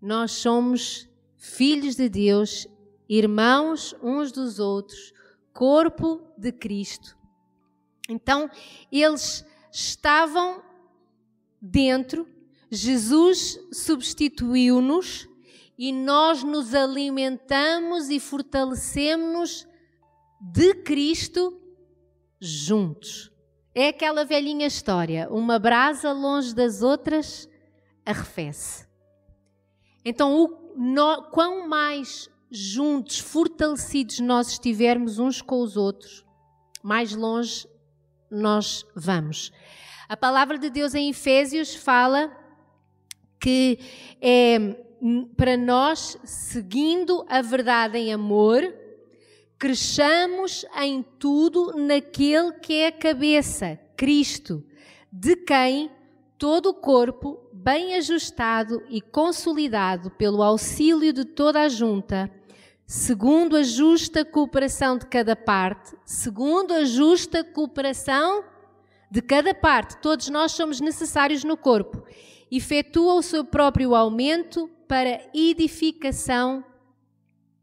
Nós 0.00 0.32
somos 0.32 1.06
filhos 1.36 1.96
de 1.96 2.08
Deus, 2.08 2.66
irmãos 3.08 3.94
uns 4.02 4.32
dos 4.32 4.58
outros, 4.58 5.12
corpo 5.52 6.22
de 6.38 6.52
Cristo. 6.52 7.19
Então, 8.10 8.50
eles 8.90 9.44
estavam 9.72 10.62
dentro, 11.62 12.26
Jesus 12.70 13.58
substituiu-nos 13.72 15.28
e 15.78 15.92
nós 15.92 16.42
nos 16.42 16.74
alimentamos 16.74 18.10
e 18.10 18.18
fortalecemos 18.18 19.66
de 20.40 20.74
Cristo 20.74 21.56
juntos. 22.40 23.30
É 23.74 23.88
aquela 23.88 24.24
velhinha 24.24 24.66
história: 24.66 25.28
uma 25.30 25.58
brasa 25.58 26.12
longe 26.12 26.54
das 26.54 26.82
outras 26.82 27.48
arrefece. 28.04 28.88
Então, 30.04 30.34
o, 30.34 30.74
no, 30.76 31.30
quão 31.30 31.68
mais 31.68 32.28
juntos, 32.50 33.20
fortalecidos 33.20 34.18
nós 34.18 34.48
estivermos 34.48 35.18
uns 35.18 35.40
com 35.40 35.60
os 35.60 35.76
outros, 35.76 36.24
mais 36.82 37.14
longe 37.14 37.68
nós 38.30 38.86
vamos. 38.94 39.52
A 40.08 40.16
palavra 40.16 40.58
de 40.58 40.70
Deus 40.70 40.94
em 40.94 41.10
Efésios 41.10 41.74
fala 41.74 42.30
que 43.38 43.78
é 44.20 44.76
para 45.36 45.56
nós, 45.56 46.18
seguindo 46.24 47.24
a 47.28 47.40
verdade 47.40 47.96
em 47.96 48.12
amor, 48.12 48.62
cresçamos 49.58 50.64
em 50.76 51.02
tudo 51.18 51.72
naquele 51.76 52.52
que 52.52 52.74
é 52.74 52.86
a 52.88 52.92
cabeça, 52.92 53.78
Cristo, 53.96 54.64
de 55.10 55.36
quem 55.36 55.90
todo 56.38 56.70
o 56.70 56.74
corpo, 56.74 57.38
bem 57.52 57.94
ajustado 57.94 58.82
e 58.88 59.00
consolidado 59.00 60.10
pelo 60.12 60.42
auxílio 60.42 61.12
de 61.12 61.24
toda 61.24 61.60
a 61.60 61.68
junta, 61.68 62.30
segundo 62.90 63.56
a 63.56 63.62
justa 63.62 64.24
cooperação 64.24 64.98
de 64.98 65.06
cada 65.06 65.36
parte, 65.36 65.96
segundo 66.04 66.74
a 66.74 66.84
justa 66.84 67.44
cooperação 67.44 68.42
de 69.08 69.22
cada 69.22 69.54
parte, 69.54 69.96
todos 69.98 70.28
nós 70.28 70.50
somos 70.50 70.80
necessários 70.80 71.44
no 71.44 71.56
corpo, 71.56 72.02
efetua 72.50 73.14
o 73.14 73.22
seu 73.22 73.44
próprio 73.44 73.94
aumento 73.94 74.68
para 74.88 75.24
edificação 75.32 76.64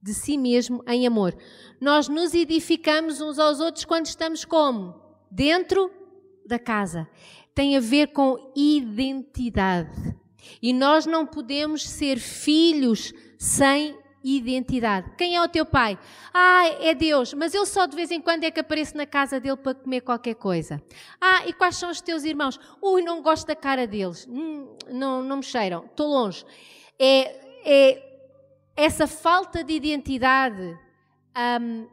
de 0.01 0.13
si 0.13 0.38
mesmo 0.38 0.81
em 0.88 1.05
amor. 1.05 1.36
Nós 1.81 2.07
nos 2.07 2.34
edificamos 2.34 3.19
uns 3.19 3.38
aos 3.38 3.60
outros 3.60 3.84
quando 3.84 4.05
estamos 4.05 4.46
como? 4.46 4.96
Dentro 5.29 5.91
da 6.46 6.57
casa. 6.57 7.05
Tem 7.53 7.75
a 7.75 7.81
ver 7.81 8.13
com 8.13 8.53
identidade. 8.55 10.15
E 10.62 10.72
nós 10.72 11.05
não 11.05 11.25
podemos 11.25 11.86
ser 11.86 12.17
filhos 12.17 13.13
sem 13.38 14.07
identidade. 14.36 15.12
Quem 15.17 15.36
é 15.36 15.41
o 15.41 15.48
teu 15.48 15.65
pai? 15.65 15.98
Ah, 16.34 16.67
é 16.81 16.93
Deus, 16.93 17.34
mas 17.34 17.53
eu 17.53 17.65
só 17.65 17.86
de 17.86 17.96
vez 17.96 18.12
em 18.12 18.19
quando 18.19 18.43
é 18.43 18.51
que 18.51 18.60
apareço 18.60 18.98
na 18.98 19.05
casa 19.05 19.39
dele 19.39 19.55
para 19.55 19.75
comer 19.75 20.01
qualquer 20.01 20.36
coisa. 20.36 20.81
Ah, 21.22 21.48
e 21.48 21.53
quais 21.53 21.77
são 21.77 21.89
os 21.89 22.01
teus 22.01 22.24
irmãos? 22.24 22.60
Ui, 22.81 23.01
não 23.01 23.22
gosto 23.22 23.48
da 23.48 23.55
cara 23.55 23.88
deles. 23.88 24.27
Hum, 24.29 24.75
não, 24.89 25.22
não 25.22 25.38
me 25.38 25.43
cheiram. 25.43 25.86
Estou 25.86 26.07
longe. 26.07 26.43
É, 27.00 27.39
é 27.63 28.07
essa 28.75 29.07
falta 29.07 29.63
de 29.63 29.74
identidade 29.74 30.77
um, 31.62 31.88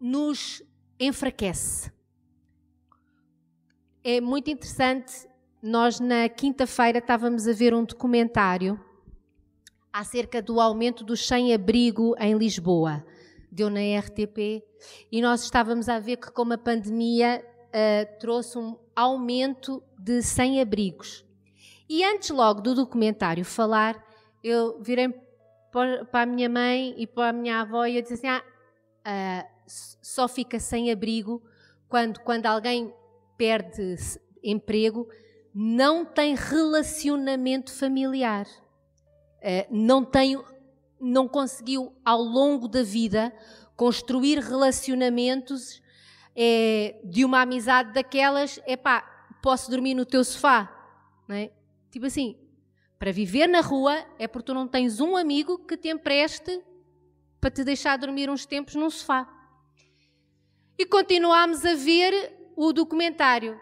nos 0.00 0.62
enfraquece. 1.00 1.92
É 4.04 4.20
muito 4.20 4.50
interessante. 4.50 5.26
Nós, 5.62 5.98
na 5.98 6.28
quinta-feira, 6.28 6.98
estávamos 6.98 7.48
a 7.48 7.52
ver 7.52 7.74
um 7.74 7.84
documentário 7.84 8.78
acerca 9.92 10.40
do 10.42 10.60
aumento 10.60 11.04
do 11.04 11.16
sem-abrigo 11.16 12.14
em 12.18 12.36
Lisboa. 12.36 13.04
Deu 13.50 13.70
na 13.70 13.80
RTP 13.98 14.62
e 15.10 15.22
nós 15.22 15.42
estávamos 15.42 15.88
a 15.88 15.98
ver 15.98 16.16
que, 16.16 16.30
como 16.30 16.52
a 16.52 16.58
pandemia 16.58 17.44
uh, 17.68 18.18
trouxe 18.18 18.58
um 18.58 18.76
aumento 18.94 19.82
de 19.98 20.22
sem-abrigos. 20.22 21.24
E 21.88 22.04
antes 22.04 22.30
logo 22.30 22.60
do 22.60 22.74
documentário 22.74 23.44
falar, 23.44 24.02
eu 24.44 24.80
virei 24.82 25.08
para 25.72 26.22
a 26.22 26.26
minha 26.26 26.48
mãe 26.48 26.94
e 26.96 27.06
para 27.06 27.30
a 27.30 27.32
minha 27.32 27.60
avó 27.60 27.86
e 27.86 27.96
eu 27.96 28.02
disse 28.02 28.14
assim: 28.14 28.28
ah, 28.28 29.44
uh, 29.44 29.48
só 29.66 30.28
fica 30.28 30.58
sem 30.58 30.90
abrigo 30.90 31.42
quando, 31.88 32.20
quando 32.20 32.46
alguém 32.46 32.92
perde 33.36 33.96
emprego, 34.42 35.08
não 35.54 36.04
tem 36.04 36.34
relacionamento 36.34 37.72
familiar, 37.72 38.46
não 39.70 40.04
tem, 40.04 40.40
não 41.00 41.28
conseguiu 41.28 41.92
ao 42.04 42.22
longo 42.22 42.68
da 42.68 42.82
vida 42.82 43.32
construir 43.76 44.38
relacionamentos 44.38 45.80
é, 46.34 47.00
de 47.04 47.24
uma 47.24 47.42
amizade 47.42 47.92
daquelas, 47.92 48.60
é 48.66 48.76
pá, 48.76 49.02
posso 49.42 49.70
dormir 49.70 49.94
no 49.94 50.04
teu 50.04 50.24
sofá, 50.24 50.70
não 51.26 51.36
é? 51.36 51.50
Tipo 51.90 52.06
assim, 52.06 52.36
para 52.98 53.12
viver 53.12 53.46
na 53.46 53.60
rua 53.60 54.04
é 54.18 54.26
porque 54.26 54.46
tu 54.46 54.54
não 54.54 54.66
tens 54.66 55.00
um 55.00 55.16
amigo 55.16 55.58
que 55.58 55.76
te 55.76 55.88
empreste 55.88 56.62
para 57.40 57.50
te 57.50 57.62
deixar 57.62 57.96
dormir 57.96 58.28
uns 58.28 58.44
tempos 58.44 58.74
num 58.74 58.90
sofá. 58.90 59.28
E 60.76 60.84
continuámos 60.84 61.64
a 61.64 61.74
ver 61.74 62.52
o 62.56 62.72
documentário. 62.72 63.58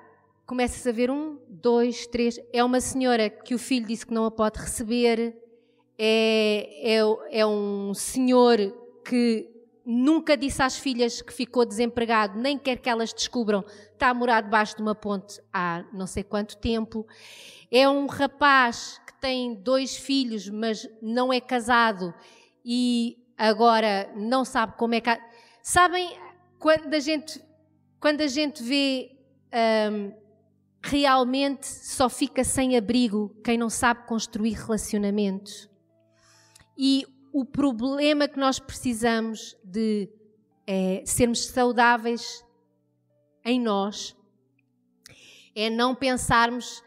Começas 0.47 0.87
a 0.87 0.93
ver 0.93 1.11
um, 1.11 1.39
dois, 1.49 2.07
três. 2.07 2.39
É 2.53 2.63
uma 2.65 2.81
senhora 2.81 3.29
que 3.29 3.55
o 3.55 3.59
filho 3.59 3.87
disse 3.87 4.07
que 4.07 4.15
não 4.15 4.25
a 4.25 4.31
pode 4.31 4.59
receber. 4.59 5.37
É, 5.99 6.97
é, 6.97 7.41
é 7.41 7.47
um 7.47 7.95
senhor 7.95 8.59
que 9.05 9.49
nunca 9.85 10.37
disse 10.37 10.63
às 10.63 10.77
filhas 10.77 11.23
que 11.23 11.33
ficou 11.33 11.65
desempregado, 11.65 12.39
nem 12.39 12.59
quer 12.59 12.77
que 12.79 12.89
elas 12.89 13.13
descubram, 13.13 13.65
está 13.93 14.09
a 14.09 14.15
morar 14.15 14.41
debaixo 14.43 14.77
de 14.77 14.83
uma 14.83 14.95
ponte 14.95 15.41
há 15.53 15.85
não 15.93 16.07
sei 16.07 16.23
quanto 16.23 16.57
tempo. 16.59 17.07
É 17.71 17.89
um 17.89 18.07
rapaz 18.07 19.01
tem 19.27 19.55
dois 19.55 19.97
filhos, 19.97 20.49
mas 20.49 20.89
não 21.03 21.33
é 21.33 21.41
casado 21.41 22.15
e 22.65 23.19
agora 23.37 24.09
não 24.15 24.45
sabe 24.45 24.75
como 24.77 24.95
é 24.95 25.01
que. 25.01 25.11
Sabem 25.63 26.17
quando 26.59 26.95
a 26.95 27.01
gente, 27.01 27.43
quando 27.99 28.21
a 28.21 28.29
gente 28.29 28.63
vê 28.63 29.11
um, 29.91 30.13
realmente 30.81 31.67
só 31.67 32.09
fica 32.09 32.45
sem 32.45 32.77
abrigo 32.77 33.35
quem 33.43 33.59
não 33.59 33.69
sabe 33.69 34.07
construir 34.07 34.53
relacionamentos. 34.53 35.69
E 36.77 37.07
o 37.33 37.45
problema 37.45 38.29
que 38.29 38.39
nós 38.39 38.59
precisamos 38.59 39.57
de 39.63 40.09
é, 40.67 41.03
sermos 41.07 41.47
saudáveis 41.47 42.45
em 43.45 43.61
nós 43.61 44.17
é 45.55 45.71
não 45.71 45.95
pensarmos 45.95 46.83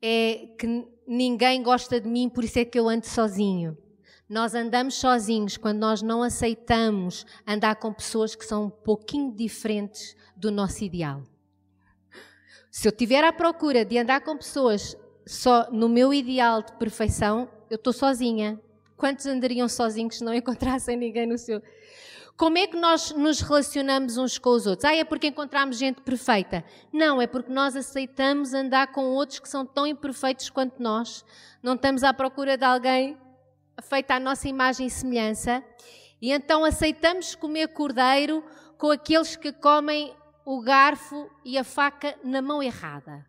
é, 0.00 0.48
que 0.58 0.86
ninguém 1.06 1.62
gosta 1.62 2.00
de 2.00 2.08
mim, 2.08 2.28
por 2.28 2.44
isso 2.44 2.58
é 2.58 2.64
que 2.64 2.78
eu 2.78 2.88
ando 2.88 3.06
sozinho. 3.06 3.76
Nós 4.28 4.54
andamos 4.54 4.94
sozinhos 4.94 5.56
quando 5.58 5.78
nós 5.78 6.00
não 6.00 6.22
aceitamos 6.22 7.26
andar 7.46 7.76
com 7.76 7.92
pessoas 7.92 8.34
que 8.34 8.44
são 8.44 8.64
um 8.64 8.70
pouquinho 8.70 9.34
diferentes 9.34 10.16
do 10.34 10.50
nosso 10.50 10.82
ideal. 10.82 11.22
Se 12.70 12.88
eu 12.88 12.90
estiver 12.90 13.22
à 13.22 13.32
procura 13.32 13.84
de 13.84 13.98
andar 13.98 14.22
com 14.22 14.36
pessoas 14.36 14.96
só 15.26 15.70
no 15.70 15.88
meu 15.88 16.12
ideal 16.12 16.62
de 16.62 16.72
perfeição, 16.72 17.48
eu 17.70 17.76
estou 17.76 17.92
sozinha. 17.92 18.60
Quantos 18.96 19.26
andariam 19.26 19.68
sozinhos 19.68 20.18
se 20.18 20.24
não 20.24 20.32
encontrassem 20.34 20.96
ninguém 20.96 21.26
no 21.26 21.38
seu? 21.38 21.62
Como 22.36 22.58
é 22.58 22.66
que 22.66 22.76
nós 22.76 23.12
nos 23.12 23.40
relacionamos 23.40 24.16
uns 24.16 24.38
com 24.38 24.50
os 24.50 24.66
outros? 24.66 24.84
Ah, 24.84 24.94
é 24.94 25.04
porque 25.04 25.28
encontramos 25.28 25.78
gente 25.78 26.00
perfeita. 26.00 26.64
Não, 26.92 27.22
é 27.22 27.28
porque 27.28 27.52
nós 27.52 27.76
aceitamos 27.76 28.52
andar 28.52 28.88
com 28.88 29.04
outros 29.04 29.38
que 29.38 29.48
são 29.48 29.64
tão 29.64 29.86
imperfeitos 29.86 30.50
quanto 30.50 30.82
nós. 30.82 31.24
Não 31.62 31.74
estamos 31.74 32.02
à 32.02 32.12
procura 32.12 32.56
de 32.56 32.64
alguém 32.64 33.16
feito 33.82 34.10
à 34.10 34.18
nossa 34.18 34.48
imagem 34.48 34.88
e 34.88 34.90
semelhança. 34.90 35.62
E 36.20 36.32
então 36.32 36.64
aceitamos 36.64 37.36
comer 37.36 37.68
cordeiro 37.68 38.44
com 38.78 38.90
aqueles 38.90 39.36
que 39.36 39.52
comem 39.52 40.12
o 40.44 40.60
garfo 40.60 41.30
e 41.44 41.56
a 41.56 41.62
faca 41.62 42.18
na 42.24 42.42
mão 42.42 42.62
errada. 42.62 43.24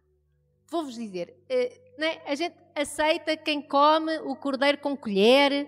Vou-vos 0.68 0.96
dizer, 0.96 1.38
né? 1.98 2.20
a 2.26 2.36
gente 2.36 2.56
aceita 2.76 3.38
quem 3.38 3.62
come 3.62 4.18
o 4.20 4.36
cordeiro 4.36 4.78
com 4.78 4.96
colher, 4.96 5.68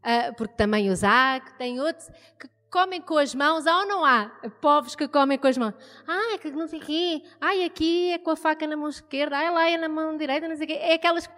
uh, 0.00 0.34
porque 0.36 0.54
também 0.54 0.90
os 0.90 1.04
há, 1.04 1.40
que 1.40 1.56
tem 1.56 1.80
outros 1.80 2.08
que 2.38 2.48
comem 2.70 3.02
com 3.02 3.18
as 3.18 3.34
mãos, 3.34 3.66
há 3.66 3.80
ou 3.80 3.86
não 3.86 4.04
há 4.04 4.30
povos 4.60 4.96
que 4.96 5.06
comem 5.06 5.38
com 5.38 5.46
as 5.46 5.58
mãos? 5.58 5.74
Ah, 6.06 6.38
que 6.38 6.50
não 6.50 6.66
sei 6.66 6.80
o 6.80 6.82
quê, 6.82 7.22
ai, 7.40 7.64
aqui 7.64 8.12
é 8.12 8.18
com 8.18 8.30
a 8.30 8.36
faca 8.36 8.66
na 8.66 8.76
mão 8.76 8.88
esquerda, 8.88 9.36
ai, 9.36 9.50
lá 9.50 9.68
é 9.68 9.76
na 9.76 9.88
mão 9.88 10.16
direita, 10.16 10.48
não 10.48 10.56
sei 10.56 10.64
o 10.64 10.68
quê. 10.68 10.78
É 10.80 10.94
aquelas. 10.94 11.28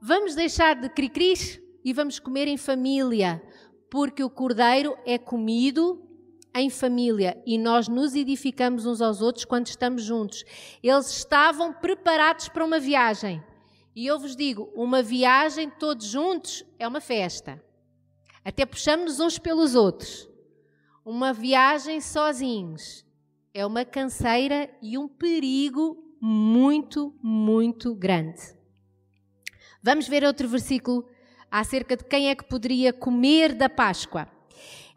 vamos 0.00 0.34
deixar 0.34 0.76
de 0.76 0.88
cri-cris 0.88 1.60
e 1.84 1.92
vamos 1.92 2.20
comer 2.20 2.46
em 2.46 2.56
família, 2.56 3.42
porque 3.90 4.22
o 4.22 4.30
cordeiro 4.30 4.96
é 5.04 5.18
comido 5.18 6.00
em 6.54 6.70
família 6.70 7.42
e 7.44 7.58
nós 7.58 7.88
nos 7.88 8.14
edificamos 8.14 8.86
uns 8.86 9.02
aos 9.02 9.20
outros 9.20 9.44
quando 9.44 9.66
estamos 9.66 10.04
juntos. 10.04 10.44
Eles 10.80 11.10
estavam 11.10 11.72
preparados 11.72 12.48
para 12.48 12.64
uma 12.64 12.78
viagem. 12.78 13.42
E 13.94 14.06
eu 14.06 14.18
vos 14.18 14.34
digo, 14.34 14.72
uma 14.74 15.02
viagem 15.02 15.70
todos 15.70 16.06
juntos 16.06 16.64
é 16.78 16.88
uma 16.88 17.00
festa. 17.00 17.62
Até 18.44 18.66
puxamos-nos 18.66 19.20
uns 19.20 19.38
pelos 19.38 19.74
outros. 19.74 20.28
Uma 21.04 21.32
viagem 21.32 22.00
sozinhos 22.00 23.04
é 23.52 23.64
uma 23.64 23.84
canseira 23.84 24.68
e 24.82 24.98
um 24.98 25.06
perigo 25.06 25.96
muito, 26.20 27.14
muito 27.22 27.94
grande. 27.94 28.40
Vamos 29.82 30.08
ver 30.08 30.24
outro 30.24 30.48
versículo 30.48 31.06
acerca 31.50 31.96
de 31.96 32.04
quem 32.04 32.30
é 32.30 32.34
que 32.34 32.44
poderia 32.44 32.92
comer 32.92 33.54
da 33.54 33.68
Páscoa. 33.68 34.26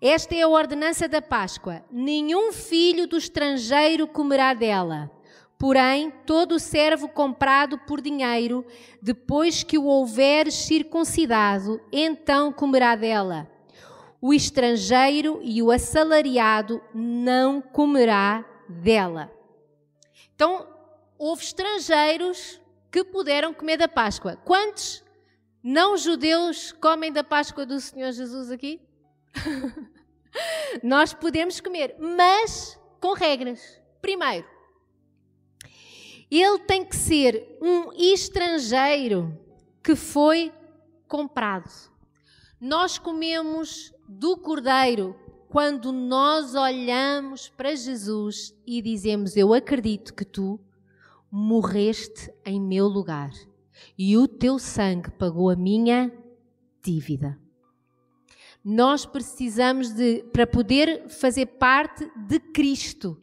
Esta 0.01 0.33
é 0.33 0.41
a 0.41 0.47
ordenança 0.47 1.07
da 1.07 1.21
Páscoa: 1.21 1.83
nenhum 1.91 2.51
filho 2.51 3.05
do 3.05 3.17
estrangeiro 3.17 4.07
comerá 4.07 4.53
dela. 4.53 5.12
Porém, 5.58 6.12
todo 6.26 6.60
servo 6.60 7.08
comprado 7.08 7.80
por 7.80 8.00
dinheiro, 8.00 8.63
depois 9.02 9.63
que 9.63 9.78
o 9.78 9.86
houver 9.86 10.52
circuncidado, 10.52 11.82
então 11.91 12.54
comerá 12.54 12.96
dela. 12.96 13.50
O 14.22 14.34
estrangeiro 14.34 15.39
e 15.41 15.63
o 15.63 15.72
assalariado 15.72 16.82
não 16.93 17.60
comerá 17.60 18.46
dela. 18.70 19.32
Então, 20.36 20.67
houve 21.17 21.43
estrangeiros 21.43 22.62
que 22.91 23.04
puderam 23.04 23.52
comer 23.52 23.78
da 23.78 23.88
Páscoa. 23.88 24.36
Quantos 24.36 25.04
não 25.63 25.98
judeus 25.98 26.72
comem 26.72 27.12
da 27.12 27.24
Páscoa 27.24 27.65
do 27.65 27.80
Senhor 27.80 28.12
Jesus 28.12 28.52
aqui? 28.52 28.80
Nós 30.84 31.13
podemos 31.13 31.60
comer, 31.60 31.96
mas 32.00 32.80
com 33.00 33.13
regras. 33.13 33.82
Primeiro, 34.02 34.57
ele 36.30 36.60
tem 36.60 36.84
que 36.84 36.96
ser 36.96 37.58
um 37.62 37.92
estrangeiro 37.94 39.38
que 39.84 39.96
foi 39.96 40.52
comprado. 41.08 41.70
Nós 42.60 42.98
comemos 42.98 43.94
do 44.08 44.36
cordeiro 44.38 45.16
quando 45.48 45.92
nós 45.92 46.56
olhamos 46.56 47.50
para 47.50 47.76
Jesus 47.76 48.54
e 48.66 48.82
dizemos: 48.82 49.38
Eu 49.38 49.54
acredito 49.54 50.13
que 50.13 50.26
tu 50.26 50.60
morreste 51.32 52.32
em 52.46 52.60
meu 52.60 52.88
lugar 52.88 53.32
e 53.98 54.18
o 54.18 54.28
teu 54.28 54.60
sangue 54.60 55.12
pagou 55.12 55.50
a 55.50 55.56
minha 55.56 56.12
dívida. 56.84 57.40
Nós 58.63 59.06
precisamos 59.06 59.92
de, 59.92 60.24
para 60.34 60.46
poder 60.46 61.08
fazer 61.10 61.46
parte 61.46 62.10
de 62.28 62.40
Cristo, 62.40 63.22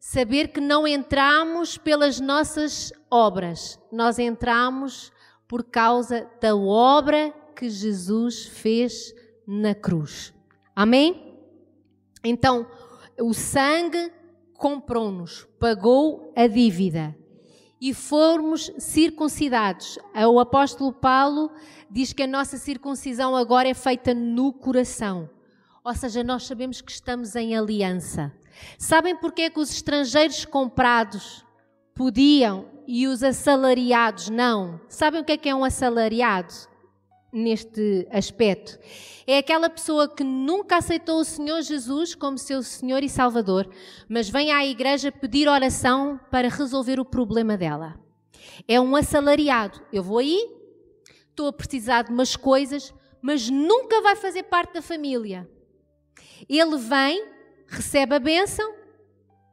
saber 0.00 0.48
que 0.48 0.60
não 0.60 0.88
entramos 0.88 1.76
pelas 1.76 2.18
nossas 2.18 2.90
obras, 3.10 3.78
nós 3.92 4.18
entramos 4.18 5.12
por 5.46 5.62
causa 5.62 6.26
da 6.40 6.56
obra 6.56 7.34
que 7.54 7.68
Jesus 7.68 8.46
fez 8.46 9.14
na 9.46 9.74
cruz. 9.74 10.32
Amém? 10.74 11.38
Então, 12.24 12.66
o 13.20 13.34
sangue 13.34 14.10
comprou-nos, 14.54 15.46
pagou 15.58 16.32
a 16.34 16.46
dívida 16.46 17.14
e 17.78 17.92
formos 17.92 18.72
circuncidados. 18.78 19.98
O 20.32 20.40
apóstolo 20.40 20.92
Paulo 20.92 21.50
diz 21.90 22.14
que 22.14 22.22
a 22.22 22.26
nossa 22.26 22.56
circuncisão 22.56 23.36
agora 23.36 23.68
é 23.68 23.74
feita 23.74 24.14
no 24.14 24.52
coração. 24.52 25.28
Ou 25.84 25.94
seja, 25.94 26.24
nós 26.24 26.44
sabemos 26.44 26.80
que 26.80 26.92
estamos 26.92 27.34
em 27.36 27.56
aliança. 27.56 28.32
Sabem 28.78 29.16
porquê 29.16 29.50
que 29.50 29.60
os 29.60 29.70
estrangeiros 29.70 30.44
comprados 30.44 31.44
podiam 31.94 32.66
e 32.86 33.06
os 33.06 33.22
assalariados 33.22 34.28
não? 34.28 34.80
Sabem 34.88 35.20
o 35.20 35.24
que 35.24 35.32
é 35.32 35.36
que 35.36 35.48
é 35.48 35.54
um 35.54 35.64
assalariado 35.64 36.52
neste 37.32 38.06
aspecto? 38.10 38.78
É 39.26 39.38
aquela 39.38 39.70
pessoa 39.70 40.08
que 40.08 40.24
nunca 40.24 40.78
aceitou 40.78 41.20
o 41.20 41.24
Senhor 41.24 41.62
Jesus 41.62 42.14
como 42.14 42.36
seu 42.36 42.62
Senhor 42.62 43.02
e 43.02 43.08
Salvador, 43.08 43.68
mas 44.08 44.28
vem 44.28 44.50
à 44.50 44.66
igreja 44.66 45.12
pedir 45.12 45.48
oração 45.48 46.18
para 46.30 46.48
resolver 46.48 46.98
o 46.98 47.04
problema 47.04 47.56
dela. 47.56 47.94
É 48.66 48.80
um 48.80 48.96
assalariado. 48.96 49.80
Eu 49.92 50.02
vou 50.02 50.18
aí, 50.18 50.38
estou 51.28 51.46
a 51.46 51.52
precisar 51.52 52.02
de 52.02 52.10
umas 52.10 52.34
coisas, 52.34 52.92
mas 53.22 53.48
nunca 53.48 54.00
vai 54.00 54.16
fazer 54.16 54.44
parte 54.44 54.74
da 54.74 54.82
família. 54.82 55.48
Ele 56.48 56.76
vem, 56.76 57.24
recebe 57.70 58.16
a 58.16 58.18
bênção 58.18 58.74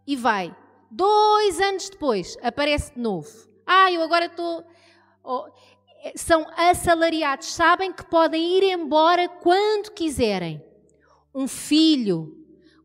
e 0.05 0.15
vai. 0.15 0.53
Dois 0.89 1.59
anos 1.61 1.89
depois, 1.89 2.37
aparece 2.41 2.93
de 2.93 2.99
novo. 2.99 3.29
Ah, 3.65 3.91
eu 3.91 4.01
agora 4.01 4.25
estou. 4.25 4.65
Oh, 5.23 5.45
são 6.15 6.45
assalariados, 6.55 7.53
sabem 7.53 7.91
que 7.91 8.05
podem 8.05 8.57
ir 8.57 8.63
embora 8.63 9.27
quando 9.27 9.91
quiserem. 9.91 10.63
Um 11.35 11.47
filho, 11.47 12.33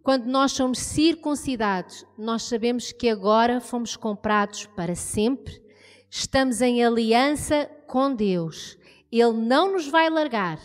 quando 0.02 0.26
nós 0.26 0.52
somos 0.52 0.78
circuncidados, 0.78 2.04
nós 2.18 2.42
sabemos 2.42 2.92
que 2.92 3.08
agora 3.08 3.60
fomos 3.60 3.96
comprados 3.96 4.66
para 4.66 4.94
sempre, 4.94 5.62
estamos 6.10 6.60
em 6.60 6.84
aliança 6.84 7.70
com 7.86 8.14
Deus. 8.14 8.76
Ele 9.10 9.32
não 9.32 9.72
nos 9.72 9.86
vai 9.86 10.10
largar, 10.10 10.58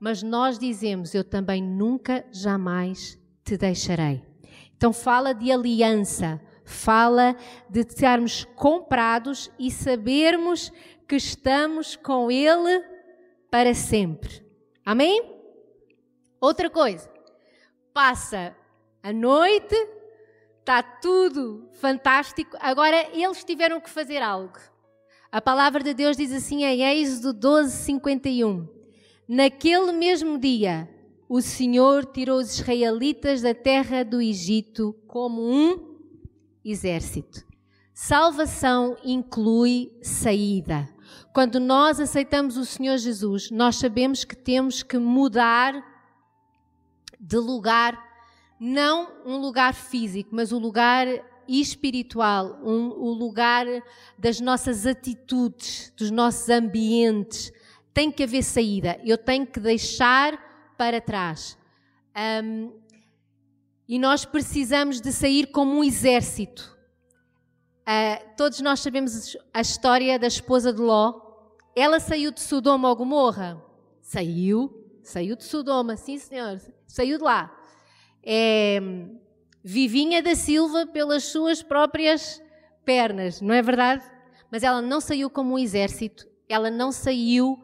mas 0.00 0.22
nós 0.22 0.58
dizemos: 0.58 1.14
Eu 1.14 1.22
também 1.22 1.62
nunca, 1.62 2.26
jamais 2.32 3.21
te 3.44 3.56
deixarei. 3.56 4.22
Então, 4.76 4.92
fala 4.92 5.32
de 5.32 5.50
aliança, 5.52 6.40
fala 6.64 7.36
de 7.68 7.80
estarmos 7.80 8.44
comprados 8.56 9.50
e 9.58 9.70
sabermos 9.70 10.72
que 11.06 11.16
estamos 11.16 11.96
com 11.96 12.30
Ele 12.30 12.82
para 13.50 13.74
sempre. 13.74 14.44
Amém? 14.84 15.32
Outra 16.40 16.68
coisa, 16.68 17.08
passa 17.94 18.56
a 19.02 19.12
noite, 19.12 19.76
está 20.58 20.82
tudo 20.82 21.68
fantástico, 21.72 22.56
agora 22.60 23.08
eles 23.12 23.44
tiveram 23.44 23.80
que 23.80 23.90
fazer 23.90 24.22
algo. 24.22 24.58
A 25.30 25.40
palavra 25.40 25.82
de 25.82 25.94
Deus 25.94 26.16
diz 26.16 26.32
assim 26.32 26.64
em 26.64 26.82
Êxodo 26.82 27.32
12, 27.32 27.84
51. 27.84 28.68
Naquele 29.26 29.92
mesmo 29.92 30.38
dia, 30.38 30.88
o 31.32 31.40
Senhor 31.40 32.04
tirou 32.04 32.38
os 32.38 32.58
israelitas 32.58 33.40
da 33.40 33.54
terra 33.54 34.04
do 34.04 34.20
Egito 34.20 34.94
como 35.06 35.40
um 35.40 35.96
exército. 36.62 37.42
Salvação 37.94 38.98
inclui 39.02 39.90
saída. 40.02 40.86
Quando 41.32 41.58
nós 41.58 41.98
aceitamos 41.98 42.58
o 42.58 42.66
Senhor 42.66 42.98
Jesus, 42.98 43.50
nós 43.50 43.76
sabemos 43.76 44.24
que 44.24 44.36
temos 44.36 44.82
que 44.82 44.98
mudar 44.98 45.72
de 47.18 47.38
lugar, 47.38 47.98
não 48.60 49.08
um 49.24 49.38
lugar 49.38 49.72
físico, 49.72 50.28
mas 50.34 50.52
o 50.52 50.58
um 50.58 50.60
lugar 50.60 51.06
espiritual, 51.48 52.60
um, 52.62 52.90
o 52.90 53.10
lugar 53.10 53.64
das 54.18 54.38
nossas 54.38 54.84
atitudes, 54.84 55.94
dos 55.96 56.10
nossos 56.10 56.50
ambientes. 56.50 57.50
Tem 57.94 58.12
que 58.12 58.22
haver 58.22 58.42
saída. 58.42 59.00
Eu 59.02 59.16
tenho 59.16 59.46
que 59.46 59.58
deixar 59.58 60.51
para 60.82 61.00
trás. 61.00 61.56
Um, 62.42 62.72
e 63.86 64.00
nós 64.00 64.24
precisamos 64.24 65.00
de 65.00 65.12
sair 65.12 65.46
como 65.46 65.78
um 65.78 65.84
exército. 65.84 66.76
Uh, 67.82 68.34
todos 68.36 68.60
nós 68.60 68.80
sabemos 68.80 69.36
a 69.54 69.60
história 69.60 70.18
da 70.18 70.26
esposa 70.26 70.72
de 70.72 70.80
Ló. 70.80 71.20
Ela 71.76 72.00
saiu 72.00 72.32
de 72.32 72.40
Sodoma 72.40 72.88
ou 72.88 72.96
Gomorra? 72.96 73.64
Saiu, 74.00 74.90
saiu 75.04 75.36
de 75.36 75.44
Sodoma, 75.44 75.96
sim 75.96 76.18
senhor, 76.18 76.60
saiu 76.88 77.16
de 77.16 77.22
lá. 77.22 77.56
É, 78.20 78.80
vivinha 79.62 80.20
da 80.20 80.34
Silva 80.34 80.84
pelas 80.84 81.22
suas 81.26 81.62
próprias 81.62 82.42
pernas, 82.84 83.40
não 83.40 83.54
é 83.54 83.62
verdade? 83.62 84.02
Mas 84.50 84.64
ela 84.64 84.82
não 84.82 85.00
saiu 85.00 85.30
como 85.30 85.54
um 85.54 85.58
exército, 85.60 86.26
ela 86.48 86.72
não 86.72 86.90
saiu 86.90 87.62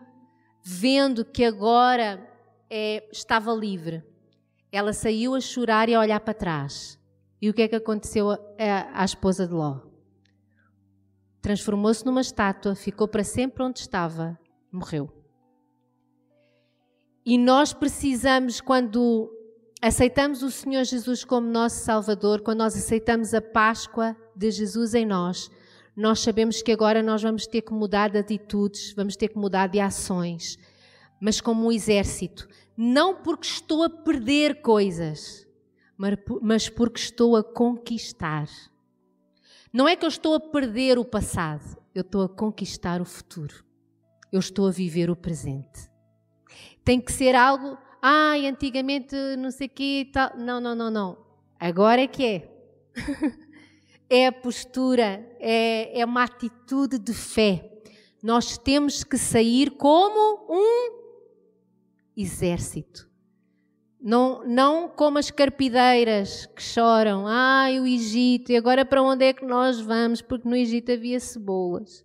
vendo 0.62 1.24
que 1.24 1.44
agora 1.44 2.28
é, 2.70 3.08
estava 3.12 3.52
livre. 3.52 4.02
Ela 4.70 4.92
saiu 4.92 5.34
a 5.34 5.40
chorar 5.40 5.88
e 5.88 5.94
a 5.94 6.00
olhar 6.00 6.20
para 6.20 6.34
trás. 6.34 6.98
E 7.40 7.48
o 7.48 7.54
que 7.54 7.62
é 7.62 7.68
que 7.68 7.76
aconteceu 7.76 8.30
à 8.94 9.04
esposa 9.04 9.46
de 9.46 9.54
Ló? 9.54 9.88
transformou-se 11.40 12.04
numa 12.04 12.20
estátua, 12.20 12.74
ficou 12.74 13.06
para 13.08 13.24
sempre 13.24 13.62
onde 13.62 13.80
estava, 13.80 14.38
morreu. 14.70 15.10
E 17.24 17.38
nós 17.38 17.72
precisamos, 17.72 18.60
quando 18.60 19.30
aceitamos 19.80 20.42
o 20.42 20.50
Senhor 20.50 20.84
Jesus 20.84 21.24
como 21.24 21.48
nosso 21.48 21.84
Salvador, 21.84 22.40
quando 22.42 22.58
nós 22.58 22.76
aceitamos 22.76 23.34
a 23.34 23.40
Páscoa 23.40 24.16
de 24.34 24.50
Jesus 24.50 24.94
em 24.94 25.06
nós, 25.06 25.50
nós 25.96 26.20
sabemos 26.20 26.62
que 26.62 26.72
agora 26.72 27.02
nós 27.02 27.22
vamos 27.22 27.46
ter 27.46 27.62
que 27.62 27.72
mudar 27.72 28.10
de 28.10 28.18
atitudes, 28.18 28.92
vamos 28.94 29.16
ter 29.16 29.28
que 29.28 29.38
mudar 29.38 29.68
de 29.68 29.80
ações, 29.80 30.58
mas 31.20 31.40
como 31.40 31.66
um 31.66 31.72
exército. 31.72 32.48
Não 32.76 33.14
porque 33.14 33.46
estou 33.46 33.82
a 33.82 33.90
perder 33.90 34.62
coisas, 34.62 35.46
mas 36.40 36.68
porque 36.68 37.00
estou 37.00 37.36
a 37.36 37.42
conquistar. 37.42 38.48
Não 39.72 39.88
é 39.88 39.96
que 39.96 40.04
eu 40.04 40.08
estou 40.08 40.34
a 40.34 40.40
perder 40.40 40.98
o 40.98 41.04
passado, 41.04 41.76
eu 41.94 42.02
estou 42.02 42.22
a 42.22 42.28
conquistar 42.28 43.00
o 43.00 43.04
futuro. 43.04 43.64
Eu 44.30 44.40
estou 44.40 44.68
a 44.68 44.70
viver 44.70 45.10
o 45.10 45.16
presente. 45.16 45.90
Tem 46.84 47.00
que 47.00 47.12
ser 47.12 47.34
algo, 47.34 47.76
ai, 48.00 48.46
antigamente 48.46 49.14
não 49.36 49.50
sei 49.50 49.66
o 49.66 49.70
quê 49.70 50.08
tal. 50.12 50.36
Não, 50.36 50.60
não, 50.60 50.74
não, 50.74 50.90
não. 50.90 51.18
Agora 51.58 52.02
é 52.02 52.06
que 52.06 52.24
é. 52.24 52.58
é 54.08 54.26
a 54.26 54.32
postura, 54.32 55.26
é, 55.40 56.00
é 56.00 56.04
uma 56.04 56.22
atitude 56.22 56.98
de 56.98 57.12
fé. 57.12 57.70
Nós 58.22 58.56
temos 58.58 59.04
que 59.04 59.16
sair 59.18 59.70
como 59.72 60.46
um 60.48 60.97
exército. 62.20 63.08
Não, 64.00 64.46
não 64.46 64.88
como 64.88 65.18
as 65.18 65.30
carpideiras 65.30 66.46
que 66.46 66.62
choram, 66.62 67.26
ai 67.26 67.80
o 67.80 67.86
Egito, 67.86 68.52
e 68.52 68.56
agora 68.56 68.84
para 68.84 69.02
onde 69.02 69.24
é 69.24 69.32
que 69.32 69.44
nós 69.44 69.80
vamos? 69.80 70.22
Porque 70.22 70.48
no 70.48 70.54
Egito 70.54 70.92
havia 70.92 71.18
cebolas. 71.18 72.04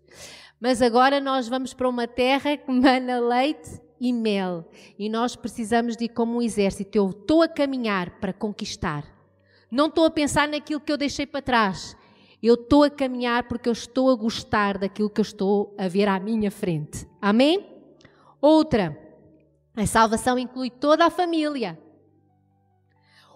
Mas 0.60 0.82
agora 0.82 1.20
nós 1.20 1.48
vamos 1.48 1.74
para 1.74 1.90
uma 1.90 2.08
terra 2.08 2.58
que 2.58 2.72
mana 2.72 3.20
leite 3.20 3.82
e 4.00 4.14
mel. 4.14 4.70
E 4.98 5.10
nós 5.10 5.36
precisamos 5.36 5.96
de 5.98 6.06
ir 6.06 6.10
como 6.10 6.38
um 6.38 6.42
exército. 6.42 6.98
Eu 6.98 7.10
estou 7.10 7.42
a 7.42 7.48
caminhar 7.48 8.20
para 8.20 8.34
conquistar. 8.34 9.06
Não 9.70 9.88
estou 9.88 10.06
a 10.06 10.12
pensar 10.12 10.48
naquilo 10.48 10.80
que 10.80 10.92
eu 10.92 10.98
deixei 10.98 11.26
para 11.26 11.42
trás. 11.42 11.98
Eu 12.42 12.56
estou 12.56 12.84
a 12.84 12.90
caminhar 12.90 13.48
porque 13.48 13.70
eu 13.70 13.74
estou 13.74 14.10
a 14.10 14.16
gostar 14.16 14.78
daquilo 14.78 15.10
que 15.10 15.20
eu 15.20 15.24
estou 15.24 15.76
a 15.78 15.88
ver 15.88 16.08
à 16.08 16.20
minha 16.20 16.50
frente. 16.50 17.08
Amém? 17.22 17.66
Outra, 18.42 18.98
a 19.76 19.86
salvação 19.86 20.38
inclui 20.38 20.70
toda 20.70 21.06
a 21.06 21.10
família. 21.10 21.80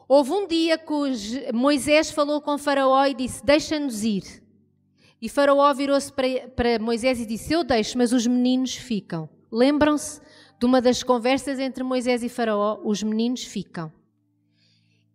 Houve 0.07 0.31
um 0.31 0.47
dia 0.47 0.77
que 0.77 1.51
Moisés 1.53 2.11
falou 2.11 2.39
com 2.39 2.57
Faraó 2.57 3.05
e 3.05 3.13
disse: 3.13 3.43
Deixa-nos 3.43 4.03
ir. 4.03 4.43
E 5.21 5.27
Faraó 5.27 5.73
virou-se 5.73 6.11
para, 6.13 6.47
para 6.55 6.79
Moisés 6.79 7.19
e 7.19 7.25
disse: 7.25 7.53
Eu 7.53 7.63
deixo, 7.63 7.97
mas 7.97 8.13
os 8.13 8.25
meninos 8.25 8.75
ficam. 8.75 9.29
Lembram-se 9.51 10.21
de 10.59 10.65
uma 10.65 10.81
das 10.81 11.03
conversas 11.03 11.59
entre 11.59 11.83
Moisés 11.83 12.23
e 12.23 12.29
Faraó? 12.29 12.79
Os 12.83 13.03
meninos 13.03 13.43
ficam. 13.43 13.91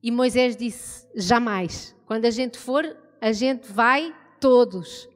E 0.03 0.11
Moisés 0.11 0.57
disse: 0.57 1.07
Jamais. 1.15 1.95
Quando 2.05 2.25
a 2.27 2.31
gente 2.31 2.59
for, 2.59 2.85
a 3.21 3.33
gente 3.33 3.73
vai 3.73 4.15
todos. 4.41 5.09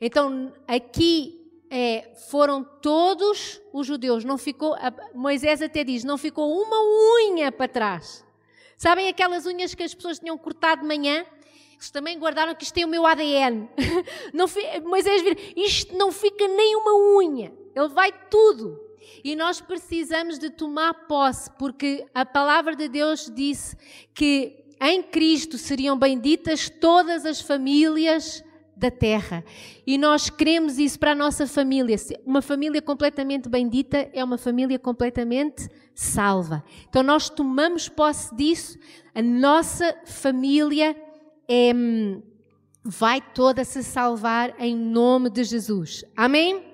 Então, 0.00 0.52
aqui 0.66 1.39
é, 1.70 2.10
foram 2.28 2.64
todos 2.64 3.62
os 3.72 3.86
judeus. 3.86 4.24
Não 4.24 4.36
ficou, 4.36 4.74
Moisés 5.14 5.62
até 5.62 5.84
diz: 5.84 6.02
não 6.02 6.18
ficou 6.18 6.60
uma 6.60 6.76
unha 7.22 7.52
para 7.52 7.68
trás. 7.68 8.24
Sabem 8.76 9.08
aquelas 9.08 9.46
unhas 9.46 9.74
que 9.74 9.82
as 9.82 9.94
pessoas 9.94 10.18
tinham 10.18 10.36
cortado 10.36 10.82
de 10.82 10.88
manhã? 10.88 11.24
Eles 11.74 11.90
também 11.90 12.18
guardaram 12.18 12.54
que 12.54 12.64
isto 12.64 12.74
tem 12.74 12.84
o 12.84 12.88
meu 12.88 13.06
ADN. 13.06 13.68
Não, 14.34 14.46
Moisés 14.84 15.22
vira, 15.22 15.40
isto 15.56 15.96
não 15.96 16.12
fica 16.12 16.46
nem 16.46 16.76
uma 16.76 17.18
unha. 17.18 17.54
Ele 17.74 17.88
vai 17.88 18.12
tudo. 18.28 18.78
E 19.24 19.34
nós 19.34 19.62
precisamos 19.62 20.38
de 20.38 20.50
tomar 20.50 20.92
posse, 21.06 21.50
porque 21.58 22.06
a 22.14 22.26
palavra 22.26 22.76
de 22.76 22.86
Deus 22.86 23.30
disse 23.34 23.76
que 24.12 24.64
em 24.80 25.02
Cristo 25.02 25.56
seriam 25.56 25.98
benditas 25.98 26.68
todas 26.68 27.24
as 27.24 27.40
famílias 27.40 28.44
da 28.80 28.90
terra. 28.90 29.44
E 29.86 29.96
nós 29.98 30.30
queremos 30.30 30.78
isso 30.78 30.98
para 30.98 31.12
a 31.12 31.14
nossa 31.14 31.46
família. 31.46 31.96
Uma 32.24 32.42
família 32.42 32.80
completamente 32.80 33.48
bendita 33.48 34.08
é 34.12 34.24
uma 34.24 34.38
família 34.38 34.78
completamente 34.78 35.68
salva. 35.94 36.64
Então 36.88 37.02
nós 37.02 37.28
tomamos 37.28 37.88
posse 37.88 38.34
disso. 38.34 38.78
A 39.14 39.22
nossa 39.22 39.94
família 40.06 40.96
é, 41.48 41.72
vai 42.82 43.20
toda 43.20 43.64
se 43.64 43.82
salvar 43.82 44.54
em 44.58 44.74
nome 44.74 45.28
de 45.30 45.44
Jesus. 45.44 46.04
Amém? 46.16 46.64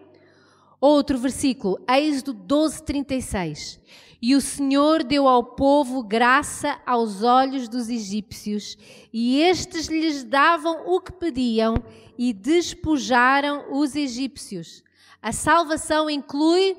Outro 0.81 1.19
versículo, 1.19 1.81
Êxodo 1.89 2.33
12, 2.33 2.85
36. 2.85 3.81
E 4.21 4.35
o 4.35 4.41
Senhor 4.41 5.05
deu 5.05 5.29
ao 5.29 5.45
povo 5.45 6.03
graça 6.03 6.81
aos 6.87 7.23
olhos 7.23 7.69
dos 7.69 7.89
egípcios, 7.89 8.77
e 9.13 9.41
estes 9.41 9.87
lhes 9.87 10.25
davam 10.25 10.87
o 10.87 11.01
que 11.01 11.13
pediam 11.13 11.75
e 12.19 12.33
despojaram 12.33 13.67
os 13.73 13.95
egípcios. 13.95 14.83
A 15.21 15.33
salvação 15.33 16.09
inclui 16.09 16.77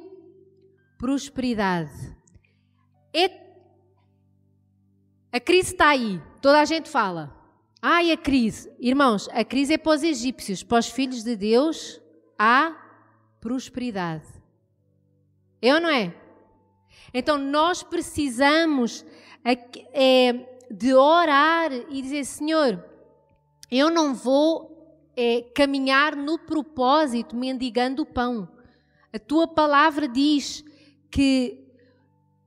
prosperidade. 0.97 2.15
É... 3.13 3.45
A 5.31 5.39
crise 5.39 5.73
está 5.73 5.89
aí, 5.89 6.21
toda 6.41 6.59
a 6.59 6.65
gente 6.65 6.89
fala. 6.89 7.35
Ai, 7.81 8.11
a 8.11 8.17
crise. 8.17 8.71
Irmãos, 8.79 9.29
a 9.31 9.43
crise 9.43 9.73
é 9.73 9.77
para 9.77 9.93
os 9.93 10.03
egípcios, 10.03 10.63
para 10.63 10.79
os 10.79 10.87
filhos 10.87 11.23
de 11.23 11.35
Deus 11.35 12.01
há 12.37 12.75
prosperidade. 13.39 14.25
É 15.61 15.73
ou 15.73 15.79
não 15.79 15.89
é? 15.89 16.26
Então 17.13 17.37
nós 17.37 17.83
precisamos 17.83 19.05
é, 19.93 20.33
de 20.69 20.93
orar 20.93 21.71
e 21.89 22.01
dizer: 22.01 22.25
Senhor, 22.25 22.83
eu 23.71 23.89
não 23.89 24.13
vou 24.13 25.11
é, 25.15 25.41
caminhar 25.55 26.15
no 26.15 26.37
propósito 26.37 27.35
mendigando 27.35 28.03
o 28.03 28.05
pão. 28.05 28.47
A 29.11 29.19
tua 29.19 29.47
palavra 29.47 30.07
diz 30.07 30.63
que 31.09 31.65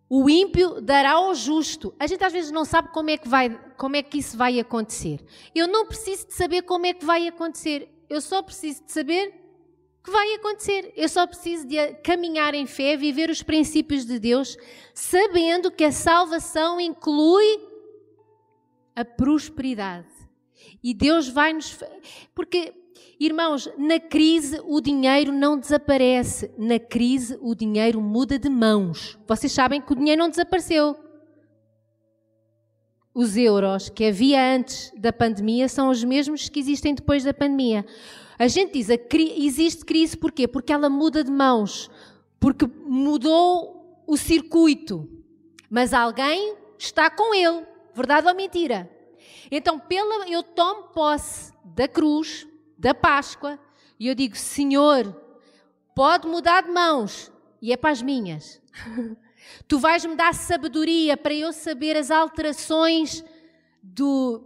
o 0.08 0.28
ímpio 0.28 0.80
dará 0.80 1.12
ao 1.12 1.34
justo. 1.34 1.94
A 1.98 2.06
gente 2.06 2.22
às 2.24 2.32
vezes 2.32 2.50
não 2.50 2.64
sabe 2.64 2.88
como 2.92 3.10
é 3.10 3.16
que 3.16 3.28
vai, 3.28 3.50
como 3.76 3.96
é 3.96 4.02
que 4.02 4.18
isso 4.18 4.36
vai 4.36 4.58
acontecer. 4.58 5.24
Eu 5.54 5.68
não 5.68 5.86
preciso 5.86 6.26
de 6.26 6.34
saber 6.34 6.62
como 6.62 6.86
é 6.86 6.92
que 6.92 7.04
vai 7.04 7.28
acontecer. 7.28 7.88
Eu 8.08 8.20
só 8.20 8.42
preciso 8.42 8.84
de 8.84 8.92
saber 8.92 9.34
que 10.02 10.10
vai 10.10 10.34
acontecer. 10.34 10.92
Eu 10.96 11.08
só 11.08 11.26
preciso 11.26 11.66
de 11.66 11.94
caminhar 12.02 12.54
em 12.54 12.66
fé, 12.66 12.96
viver 12.96 13.30
os 13.30 13.42
princípios 13.42 14.04
de 14.04 14.18
Deus, 14.18 14.56
sabendo 14.94 15.70
que 15.70 15.84
a 15.84 15.92
salvação 15.92 16.80
inclui 16.80 17.60
a 18.94 19.04
prosperidade. 19.04 20.08
E 20.82 20.94
Deus 20.94 21.28
vai 21.28 21.52
nos. 21.52 21.78
Porque, 22.34 22.72
irmãos, 23.18 23.70
na 23.76 24.00
crise 24.00 24.60
o 24.64 24.80
dinheiro 24.80 25.32
não 25.32 25.58
desaparece. 25.58 26.50
Na 26.56 26.78
crise 26.78 27.38
o 27.40 27.54
dinheiro 27.54 28.00
muda 28.00 28.38
de 28.38 28.48
mãos. 28.48 29.18
Vocês 29.26 29.52
sabem 29.52 29.80
que 29.80 29.92
o 29.92 29.96
dinheiro 29.96 30.22
não 30.22 30.30
desapareceu. 30.30 31.09
Os 33.12 33.36
euros 33.36 33.88
que 33.88 34.04
havia 34.04 34.54
antes 34.54 34.92
da 34.96 35.12
pandemia 35.12 35.68
são 35.68 35.90
os 35.90 36.04
mesmos 36.04 36.48
que 36.48 36.60
existem 36.60 36.94
depois 36.94 37.24
da 37.24 37.34
pandemia. 37.34 37.84
A 38.38 38.46
gente 38.46 38.74
diz, 38.74 38.86
que 39.08 39.44
existe 39.44 39.84
crise 39.84 40.16
porquê? 40.16 40.46
Porque 40.46 40.72
ela 40.72 40.88
muda 40.88 41.24
de 41.24 41.30
mãos, 41.30 41.90
porque 42.38 42.66
mudou 42.86 44.02
o 44.06 44.16
circuito, 44.16 45.08
mas 45.68 45.92
alguém 45.92 46.56
está 46.78 47.10
com 47.10 47.34
ele, 47.34 47.66
verdade 47.94 48.28
ou 48.28 48.34
mentira? 48.34 48.88
Então, 49.50 49.78
pela, 49.78 50.28
eu 50.28 50.42
tomo 50.42 50.84
posse 50.84 51.52
da 51.64 51.88
cruz, 51.88 52.46
da 52.78 52.94
Páscoa, 52.94 53.58
e 53.98 54.06
eu 54.06 54.14
digo, 54.14 54.36
Senhor, 54.36 55.14
pode 55.94 56.26
mudar 56.26 56.62
de 56.62 56.70
mãos, 56.70 57.30
e 57.60 57.72
é 57.72 57.76
para 57.76 57.90
as 57.90 58.00
minhas. 58.00 58.62
tu 59.66 59.78
vais-me 59.78 60.14
dar 60.16 60.34
sabedoria 60.34 61.16
para 61.16 61.34
eu 61.34 61.52
saber 61.52 61.96
as 61.96 62.10
alterações 62.10 63.24
do, 63.82 64.42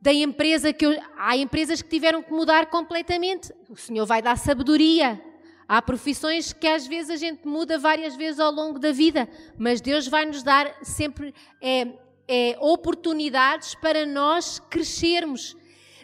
da 0.00 0.12
empresa 0.12 0.72
que 0.72 0.86
eu, 0.86 0.98
há 1.16 1.36
empresas 1.36 1.82
que 1.82 1.88
tiveram 1.88 2.22
que 2.22 2.32
mudar 2.32 2.66
completamente. 2.66 3.52
O 3.68 3.76
Senhor 3.76 4.06
vai 4.06 4.22
dar 4.22 4.36
sabedoria. 4.36 5.20
Há 5.68 5.82
profissões 5.82 6.52
que 6.52 6.66
às 6.66 6.86
vezes 6.86 7.10
a 7.10 7.16
gente 7.16 7.46
muda 7.46 7.78
várias 7.78 8.16
vezes 8.16 8.40
ao 8.40 8.50
longo 8.50 8.78
da 8.78 8.90
vida, 8.90 9.28
mas 9.58 9.82
Deus 9.82 10.08
vai 10.08 10.24
nos 10.24 10.42
dar 10.42 10.74
sempre 10.82 11.34
é, 11.60 11.88
é, 12.26 12.56
oportunidades 12.58 13.74
para 13.74 14.06
nós 14.06 14.58
crescermos. 14.70 15.54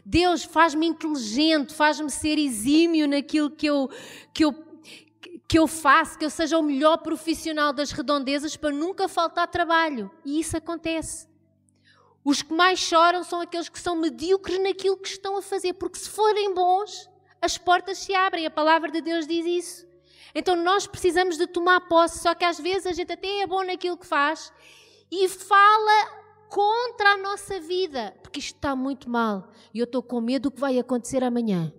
Deus 0.05 0.45
faz-me 0.45 0.87
inteligente, 0.87 1.73
faz-me 1.73 2.11
ser 2.11 2.39
exímio 2.39 3.09
naquilo 3.09 3.51
que 3.51 3.67
eu, 3.67 3.89
que, 4.35 4.45
eu, 4.45 4.53
que 5.55 5.59
eu 5.61 5.69
faço, 5.69 6.19
que 6.19 6.25
eu 6.25 6.31
seja 6.31 6.59
o 6.59 6.63
melhor 6.65 6.97
profissional 6.97 7.73
das 7.73 7.93
redondezas 7.93 8.57
para 8.57 8.75
nunca 8.75 9.07
faltar 9.07 9.47
trabalho. 9.47 10.11
E 10.25 10.41
isso 10.41 10.57
acontece. 10.57 11.29
Os 12.25 12.43
que 12.43 12.53
mais 12.53 12.81
choram 12.81 13.23
são 13.23 13.41
aqueles 13.41 13.69
que 13.69 13.79
são 13.79 13.95
medíocres 13.95 14.61
naquilo 14.61 14.97
que 14.97 15.07
estão 15.07 15.37
a 15.37 15.43
fazer, 15.43 15.75
porque 15.75 16.01
se 16.01 16.11
forem 16.11 16.53
bons, 16.53 17.09
as 17.41 17.57
portas 17.57 17.99
se 17.99 18.13
abrem. 18.13 18.45
A 18.45 18.51
palavra 18.51 18.91
de 18.91 19.01
Deus 19.01 19.29
diz 19.29 19.47
isso. 19.47 19.87
Então 20.35 20.57
nós 20.57 20.89
precisamos 20.89 21.39
de 21.39 21.47
tomar 21.47 21.83
posse, 21.83 22.19
só 22.19 22.35
que 22.35 22.45
às 22.45 22.59
vezes 22.59 22.89
a 22.89 22.93
gente 22.93 23.13
até 23.13 23.43
é 23.43 23.47
bom 23.47 23.63
naquilo 23.63 23.97
que 23.97 24.09
faz 24.09 24.53
e 25.09 25.29
fala 25.29 26.25
contra 26.49 27.11
a 27.11 27.17
nossa 27.17 27.61
vida, 27.61 28.13
porque 28.25 28.41
isto 28.41 28.57
está 28.57 28.75
muito 28.75 29.09
mal 29.09 29.53
e 29.73 29.79
eu 29.79 29.85
estou 29.85 30.03
com 30.03 30.21
medo 30.21 30.51
do 30.51 30.51
que 30.51 30.61
vai 30.61 30.81
acontecer 30.81 31.23
amanhã. 31.23 31.73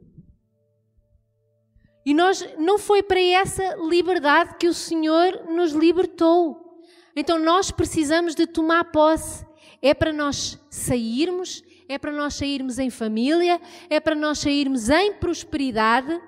E 2.06 2.14
nós 2.14 2.48
não 2.58 2.78
foi 2.78 3.02
para 3.02 3.20
essa 3.20 3.76
liberdade 3.76 4.58
que 4.60 4.68
o 4.68 4.74
Senhor 4.74 5.46
nos 5.50 5.72
libertou. 5.72 6.84
Então 7.16 7.40
nós 7.40 7.72
precisamos 7.72 8.36
de 8.36 8.46
tomar 8.46 8.86
posse. 8.86 9.46
É 9.82 9.94
para 9.94 10.14
nós 10.14 10.60
sairmos, 10.70 11.64
é 11.90 11.98
para 11.98 12.12
nós 12.12 12.36
sairmos 12.36 12.78
em 12.78 12.90
família, 12.90 13.60
é 13.90 14.00
para 14.00 14.16
nós 14.16 14.40
sairmos 14.40 14.90
em 14.90 15.14
prosperidade. 15.14 16.22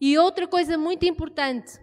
E 0.00 0.18
outra 0.18 0.48
coisa 0.48 0.76
muito 0.76 1.06
importante, 1.06 1.80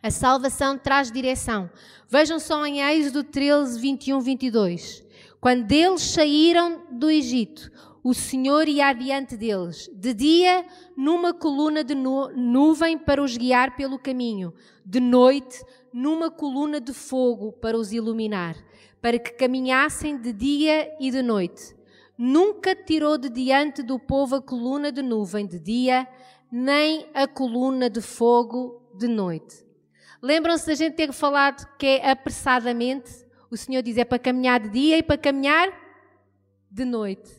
a 0.00 0.10
salvação 0.10 0.78
traz 0.78 1.10
direção. 1.10 1.68
Vejam 2.08 2.38
só 2.38 2.64
em 2.64 2.80
Êxodo 2.80 3.24
13, 3.24 3.80
21, 3.80 4.20
22. 4.20 5.04
Quando 5.40 5.70
eles 5.72 6.02
saíram 6.02 6.82
do 6.90 7.10
Egito, 7.10 7.70
o 8.06 8.14
Senhor 8.14 8.68
ia 8.68 8.86
adiante 8.86 9.36
deles, 9.36 9.90
de 9.92 10.14
dia 10.14 10.64
numa 10.96 11.34
coluna 11.34 11.82
de 11.82 11.92
nu 11.92 12.28
nuvem 12.36 12.96
para 12.96 13.20
os 13.20 13.36
guiar 13.36 13.74
pelo 13.74 13.98
caminho, 13.98 14.54
de 14.84 15.00
noite 15.00 15.60
numa 15.92 16.30
coluna 16.30 16.80
de 16.80 16.92
fogo 16.92 17.50
para 17.50 17.76
os 17.76 17.92
iluminar, 17.92 18.54
para 19.02 19.18
que 19.18 19.32
caminhassem 19.32 20.16
de 20.16 20.32
dia 20.32 20.88
e 21.00 21.10
de 21.10 21.20
noite. 21.20 21.74
Nunca 22.16 22.76
tirou 22.76 23.18
de 23.18 23.28
diante 23.28 23.82
do 23.82 23.98
povo 23.98 24.36
a 24.36 24.40
coluna 24.40 24.92
de 24.92 25.02
nuvem 25.02 25.44
de 25.44 25.58
dia, 25.58 26.06
nem 26.48 27.08
a 27.12 27.26
coluna 27.26 27.90
de 27.90 28.00
fogo 28.00 28.88
de 28.94 29.08
noite. 29.08 29.66
Lembram-se 30.22 30.64
da 30.64 30.76
gente 30.76 30.94
ter 30.94 31.12
falado 31.12 31.66
que 31.76 31.86
é 31.86 32.12
apressadamente? 32.12 33.26
O 33.50 33.56
Senhor 33.56 33.82
diz: 33.82 33.98
é 33.98 34.04
para 34.04 34.20
caminhar 34.20 34.60
de 34.60 34.68
dia 34.68 34.96
e 34.96 35.02
para 35.02 35.18
caminhar 35.18 35.68
de 36.70 36.84
noite. 36.84 37.35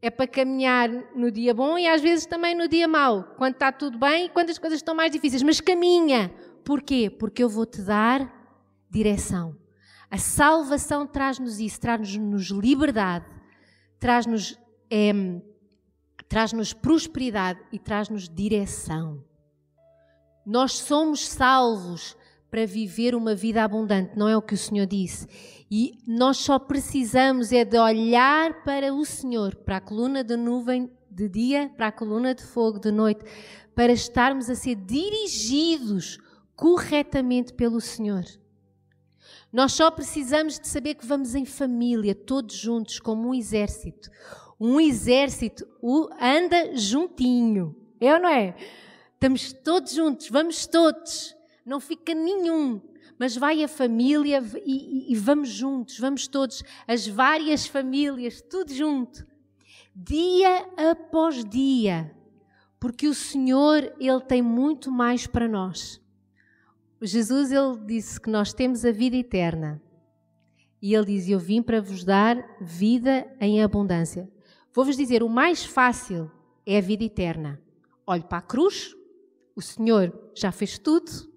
É 0.00 0.10
para 0.10 0.26
caminhar 0.26 0.88
no 1.14 1.30
dia 1.30 1.52
bom 1.52 1.76
e 1.76 1.88
às 1.88 2.00
vezes 2.00 2.24
também 2.24 2.54
no 2.54 2.68
dia 2.68 2.86
mau, 2.86 3.34
quando 3.36 3.54
está 3.54 3.72
tudo 3.72 3.98
bem 3.98 4.26
e 4.26 4.28
quando 4.28 4.50
as 4.50 4.58
coisas 4.58 4.78
estão 4.78 4.94
mais 4.94 5.10
difíceis. 5.10 5.42
Mas 5.42 5.60
caminha. 5.60 6.32
Porquê? 6.64 7.10
Porque 7.10 7.42
eu 7.42 7.48
vou 7.48 7.66
te 7.66 7.82
dar 7.82 8.32
direção. 8.90 9.56
A 10.10 10.16
salvação 10.16 11.06
traz-nos 11.06 11.58
isso, 11.58 11.80
traz-nos 11.80 12.50
liberdade, 12.50 13.26
traz-nos 13.98 14.58
é, 14.90 15.12
traz-nos 16.28 16.72
prosperidade 16.72 17.60
e 17.72 17.78
traz-nos 17.78 18.28
direção. 18.28 19.24
Nós 20.44 20.72
somos 20.72 21.26
salvos 21.28 22.16
para 22.50 22.66
viver 22.66 23.14
uma 23.14 23.34
vida 23.34 23.62
abundante, 23.62 24.16
não 24.16 24.28
é 24.28 24.36
o 24.36 24.42
que 24.42 24.54
o 24.54 24.58
Senhor 24.58 24.86
disse. 24.86 25.26
E 25.70 25.98
nós 26.06 26.38
só 26.38 26.58
precisamos 26.58 27.52
é 27.52 27.64
de 27.64 27.78
olhar 27.78 28.62
para 28.64 28.92
o 28.92 29.04
Senhor, 29.04 29.54
para 29.54 29.76
a 29.76 29.80
coluna 29.80 30.24
de 30.24 30.36
nuvem 30.36 30.90
de 31.10 31.28
dia, 31.28 31.70
para 31.76 31.88
a 31.88 31.92
coluna 31.92 32.34
de 32.34 32.42
fogo 32.42 32.78
de 32.78 32.90
noite, 32.90 33.24
para 33.74 33.92
estarmos 33.92 34.48
a 34.48 34.54
ser 34.54 34.76
dirigidos 34.76 36.18
corretamente 36.56 37.52
pelo 37.52 37.80
Senhor. 37.80 38.24
Nós 39.52 39.72
só 39.72 39.90
precisamos 39.90 40.58
de 40.58 40.68
saber 40.68 40.94
que 40.94 41.06
vamos 41.06 41.34
em 41.34 41.44
família, 41.44 42.14
todos 42.14 42.54
juntos, 42.54 42.98
como 42.98 43.28
um 43.28 43.34
exército. 43.34 44.10
Um 44.60 44.80
exército 44.80 45.66
anda 46.20 46.76
juntinho, 46.76 47.76
é 48.00 48.12
ou 48.12 48.20
não 48.20 48.28
é? 48.28 48.54
Estamos 49.14 49.52
todos 49.52 49.92
juntos, 49.92 50.28
vamos 50.28 50.66
todos 50.66 51.37
não 51.68 51.78
fica 51.78 52.14
nenhum. 52.14 52.80
Mas 53.18 53.36
vai 53.36 53.62
a 53.62 53.68
família 53.68 54.42
e, 54.64 55.10
e, 55.10 55.12
e 55.12 55.16
vamos 55.16 55.48
juntos, 55.48 55.98
vamos 55.98 56.26
todos, 56.26 56.62
as 56.86 57.06
várias 57.06 57.66
famílias, 57.66 58.40
tudo 58.40 58.72
junto, 58.72 59.26
dia 59.94 60.68
após 60.76 61.44
dia, 61.44 62.14
porque 62.78 63.08
o 63.08 63.14
Senhor, 63.14 63.92
Ele 63.98 64.20
tem 64.20 64.40
muito 64.40 64.90
mais 64.90 65.26
para 65.26 65.48
nós. 65.48 66.00
Jesus, 67.02 67.50
Ele 67.52 67.76
disse 67.86 68.20
que 68.20 68.30
nós 68.30 68.52
temos 68.52 68.84
a 68.84 68.92
vida 68.92 69.16
eterna. 69.16 69.82
E 70.80 70.94
Ele 70.94 71.06
diz: 71.06 71.28
Eu 71.28 71.38
vim 71.38 71.60
para 71.60 71.80
vos 71.80 72.04
dar 72.04 72.36
vida 72.60 73.26
em 73.40 73.62
abundância. 73.62 74.30
Vou-vos 74.72 74.96
dizer: 74.96 75.22
o 75.22 75.28
mais 75.28 75.64
fácil 75.64 76.30
é 76.64 76.78
a 76.78 76.80
vida 76.80 77.04
eterna. 77.04 77.60
Olho 78.06 78.24
para 78.24 78.38
a 78.38 78.42
cruz, 78.42 78.94
o 79.54 79.60
Senhor 79.60 80.16
já 80.36 80.52
fez 80.52 80.78
tudo, 80.78 81.27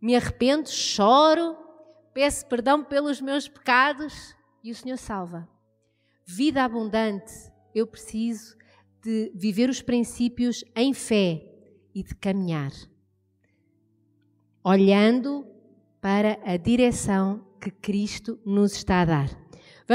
me 0.00 0.16
arrependo, 0.16 0.68
choro, 0.68 1.56
peço 2.14 2.46
perdão 2.46 2.82
pelos 2.82 3.20
meus 3.20 3.48
pecados 3.48 4.34
e 4.62 4.70
o 4.70 4.74
Senhor 4.74 4.96
salva. 4.96 5.48
Vida 6.26 6.64
abundante, 6.64 7.32
eu 7.74 7.86
preciso 7.86 8.56
de 9.02 9.32
viver 9.34 9.68
os 9.68 9.82
princípios 9.82 10.64
em 10.76 10.92
fé 10.94 11.46
e 11.94 12.02
de 12.02 12.14
caminhar, 12.14 12.72
olhando 14.62 15.46
para 16.00 16.38
a 16.44 16.56
direção 16.56 17.44
que 17.60 17.70
Cristo 17.70 18.38
nos 18.44 18.72
está 18.72 19.02
a 19.02 19.04
dar. 19.04 19.49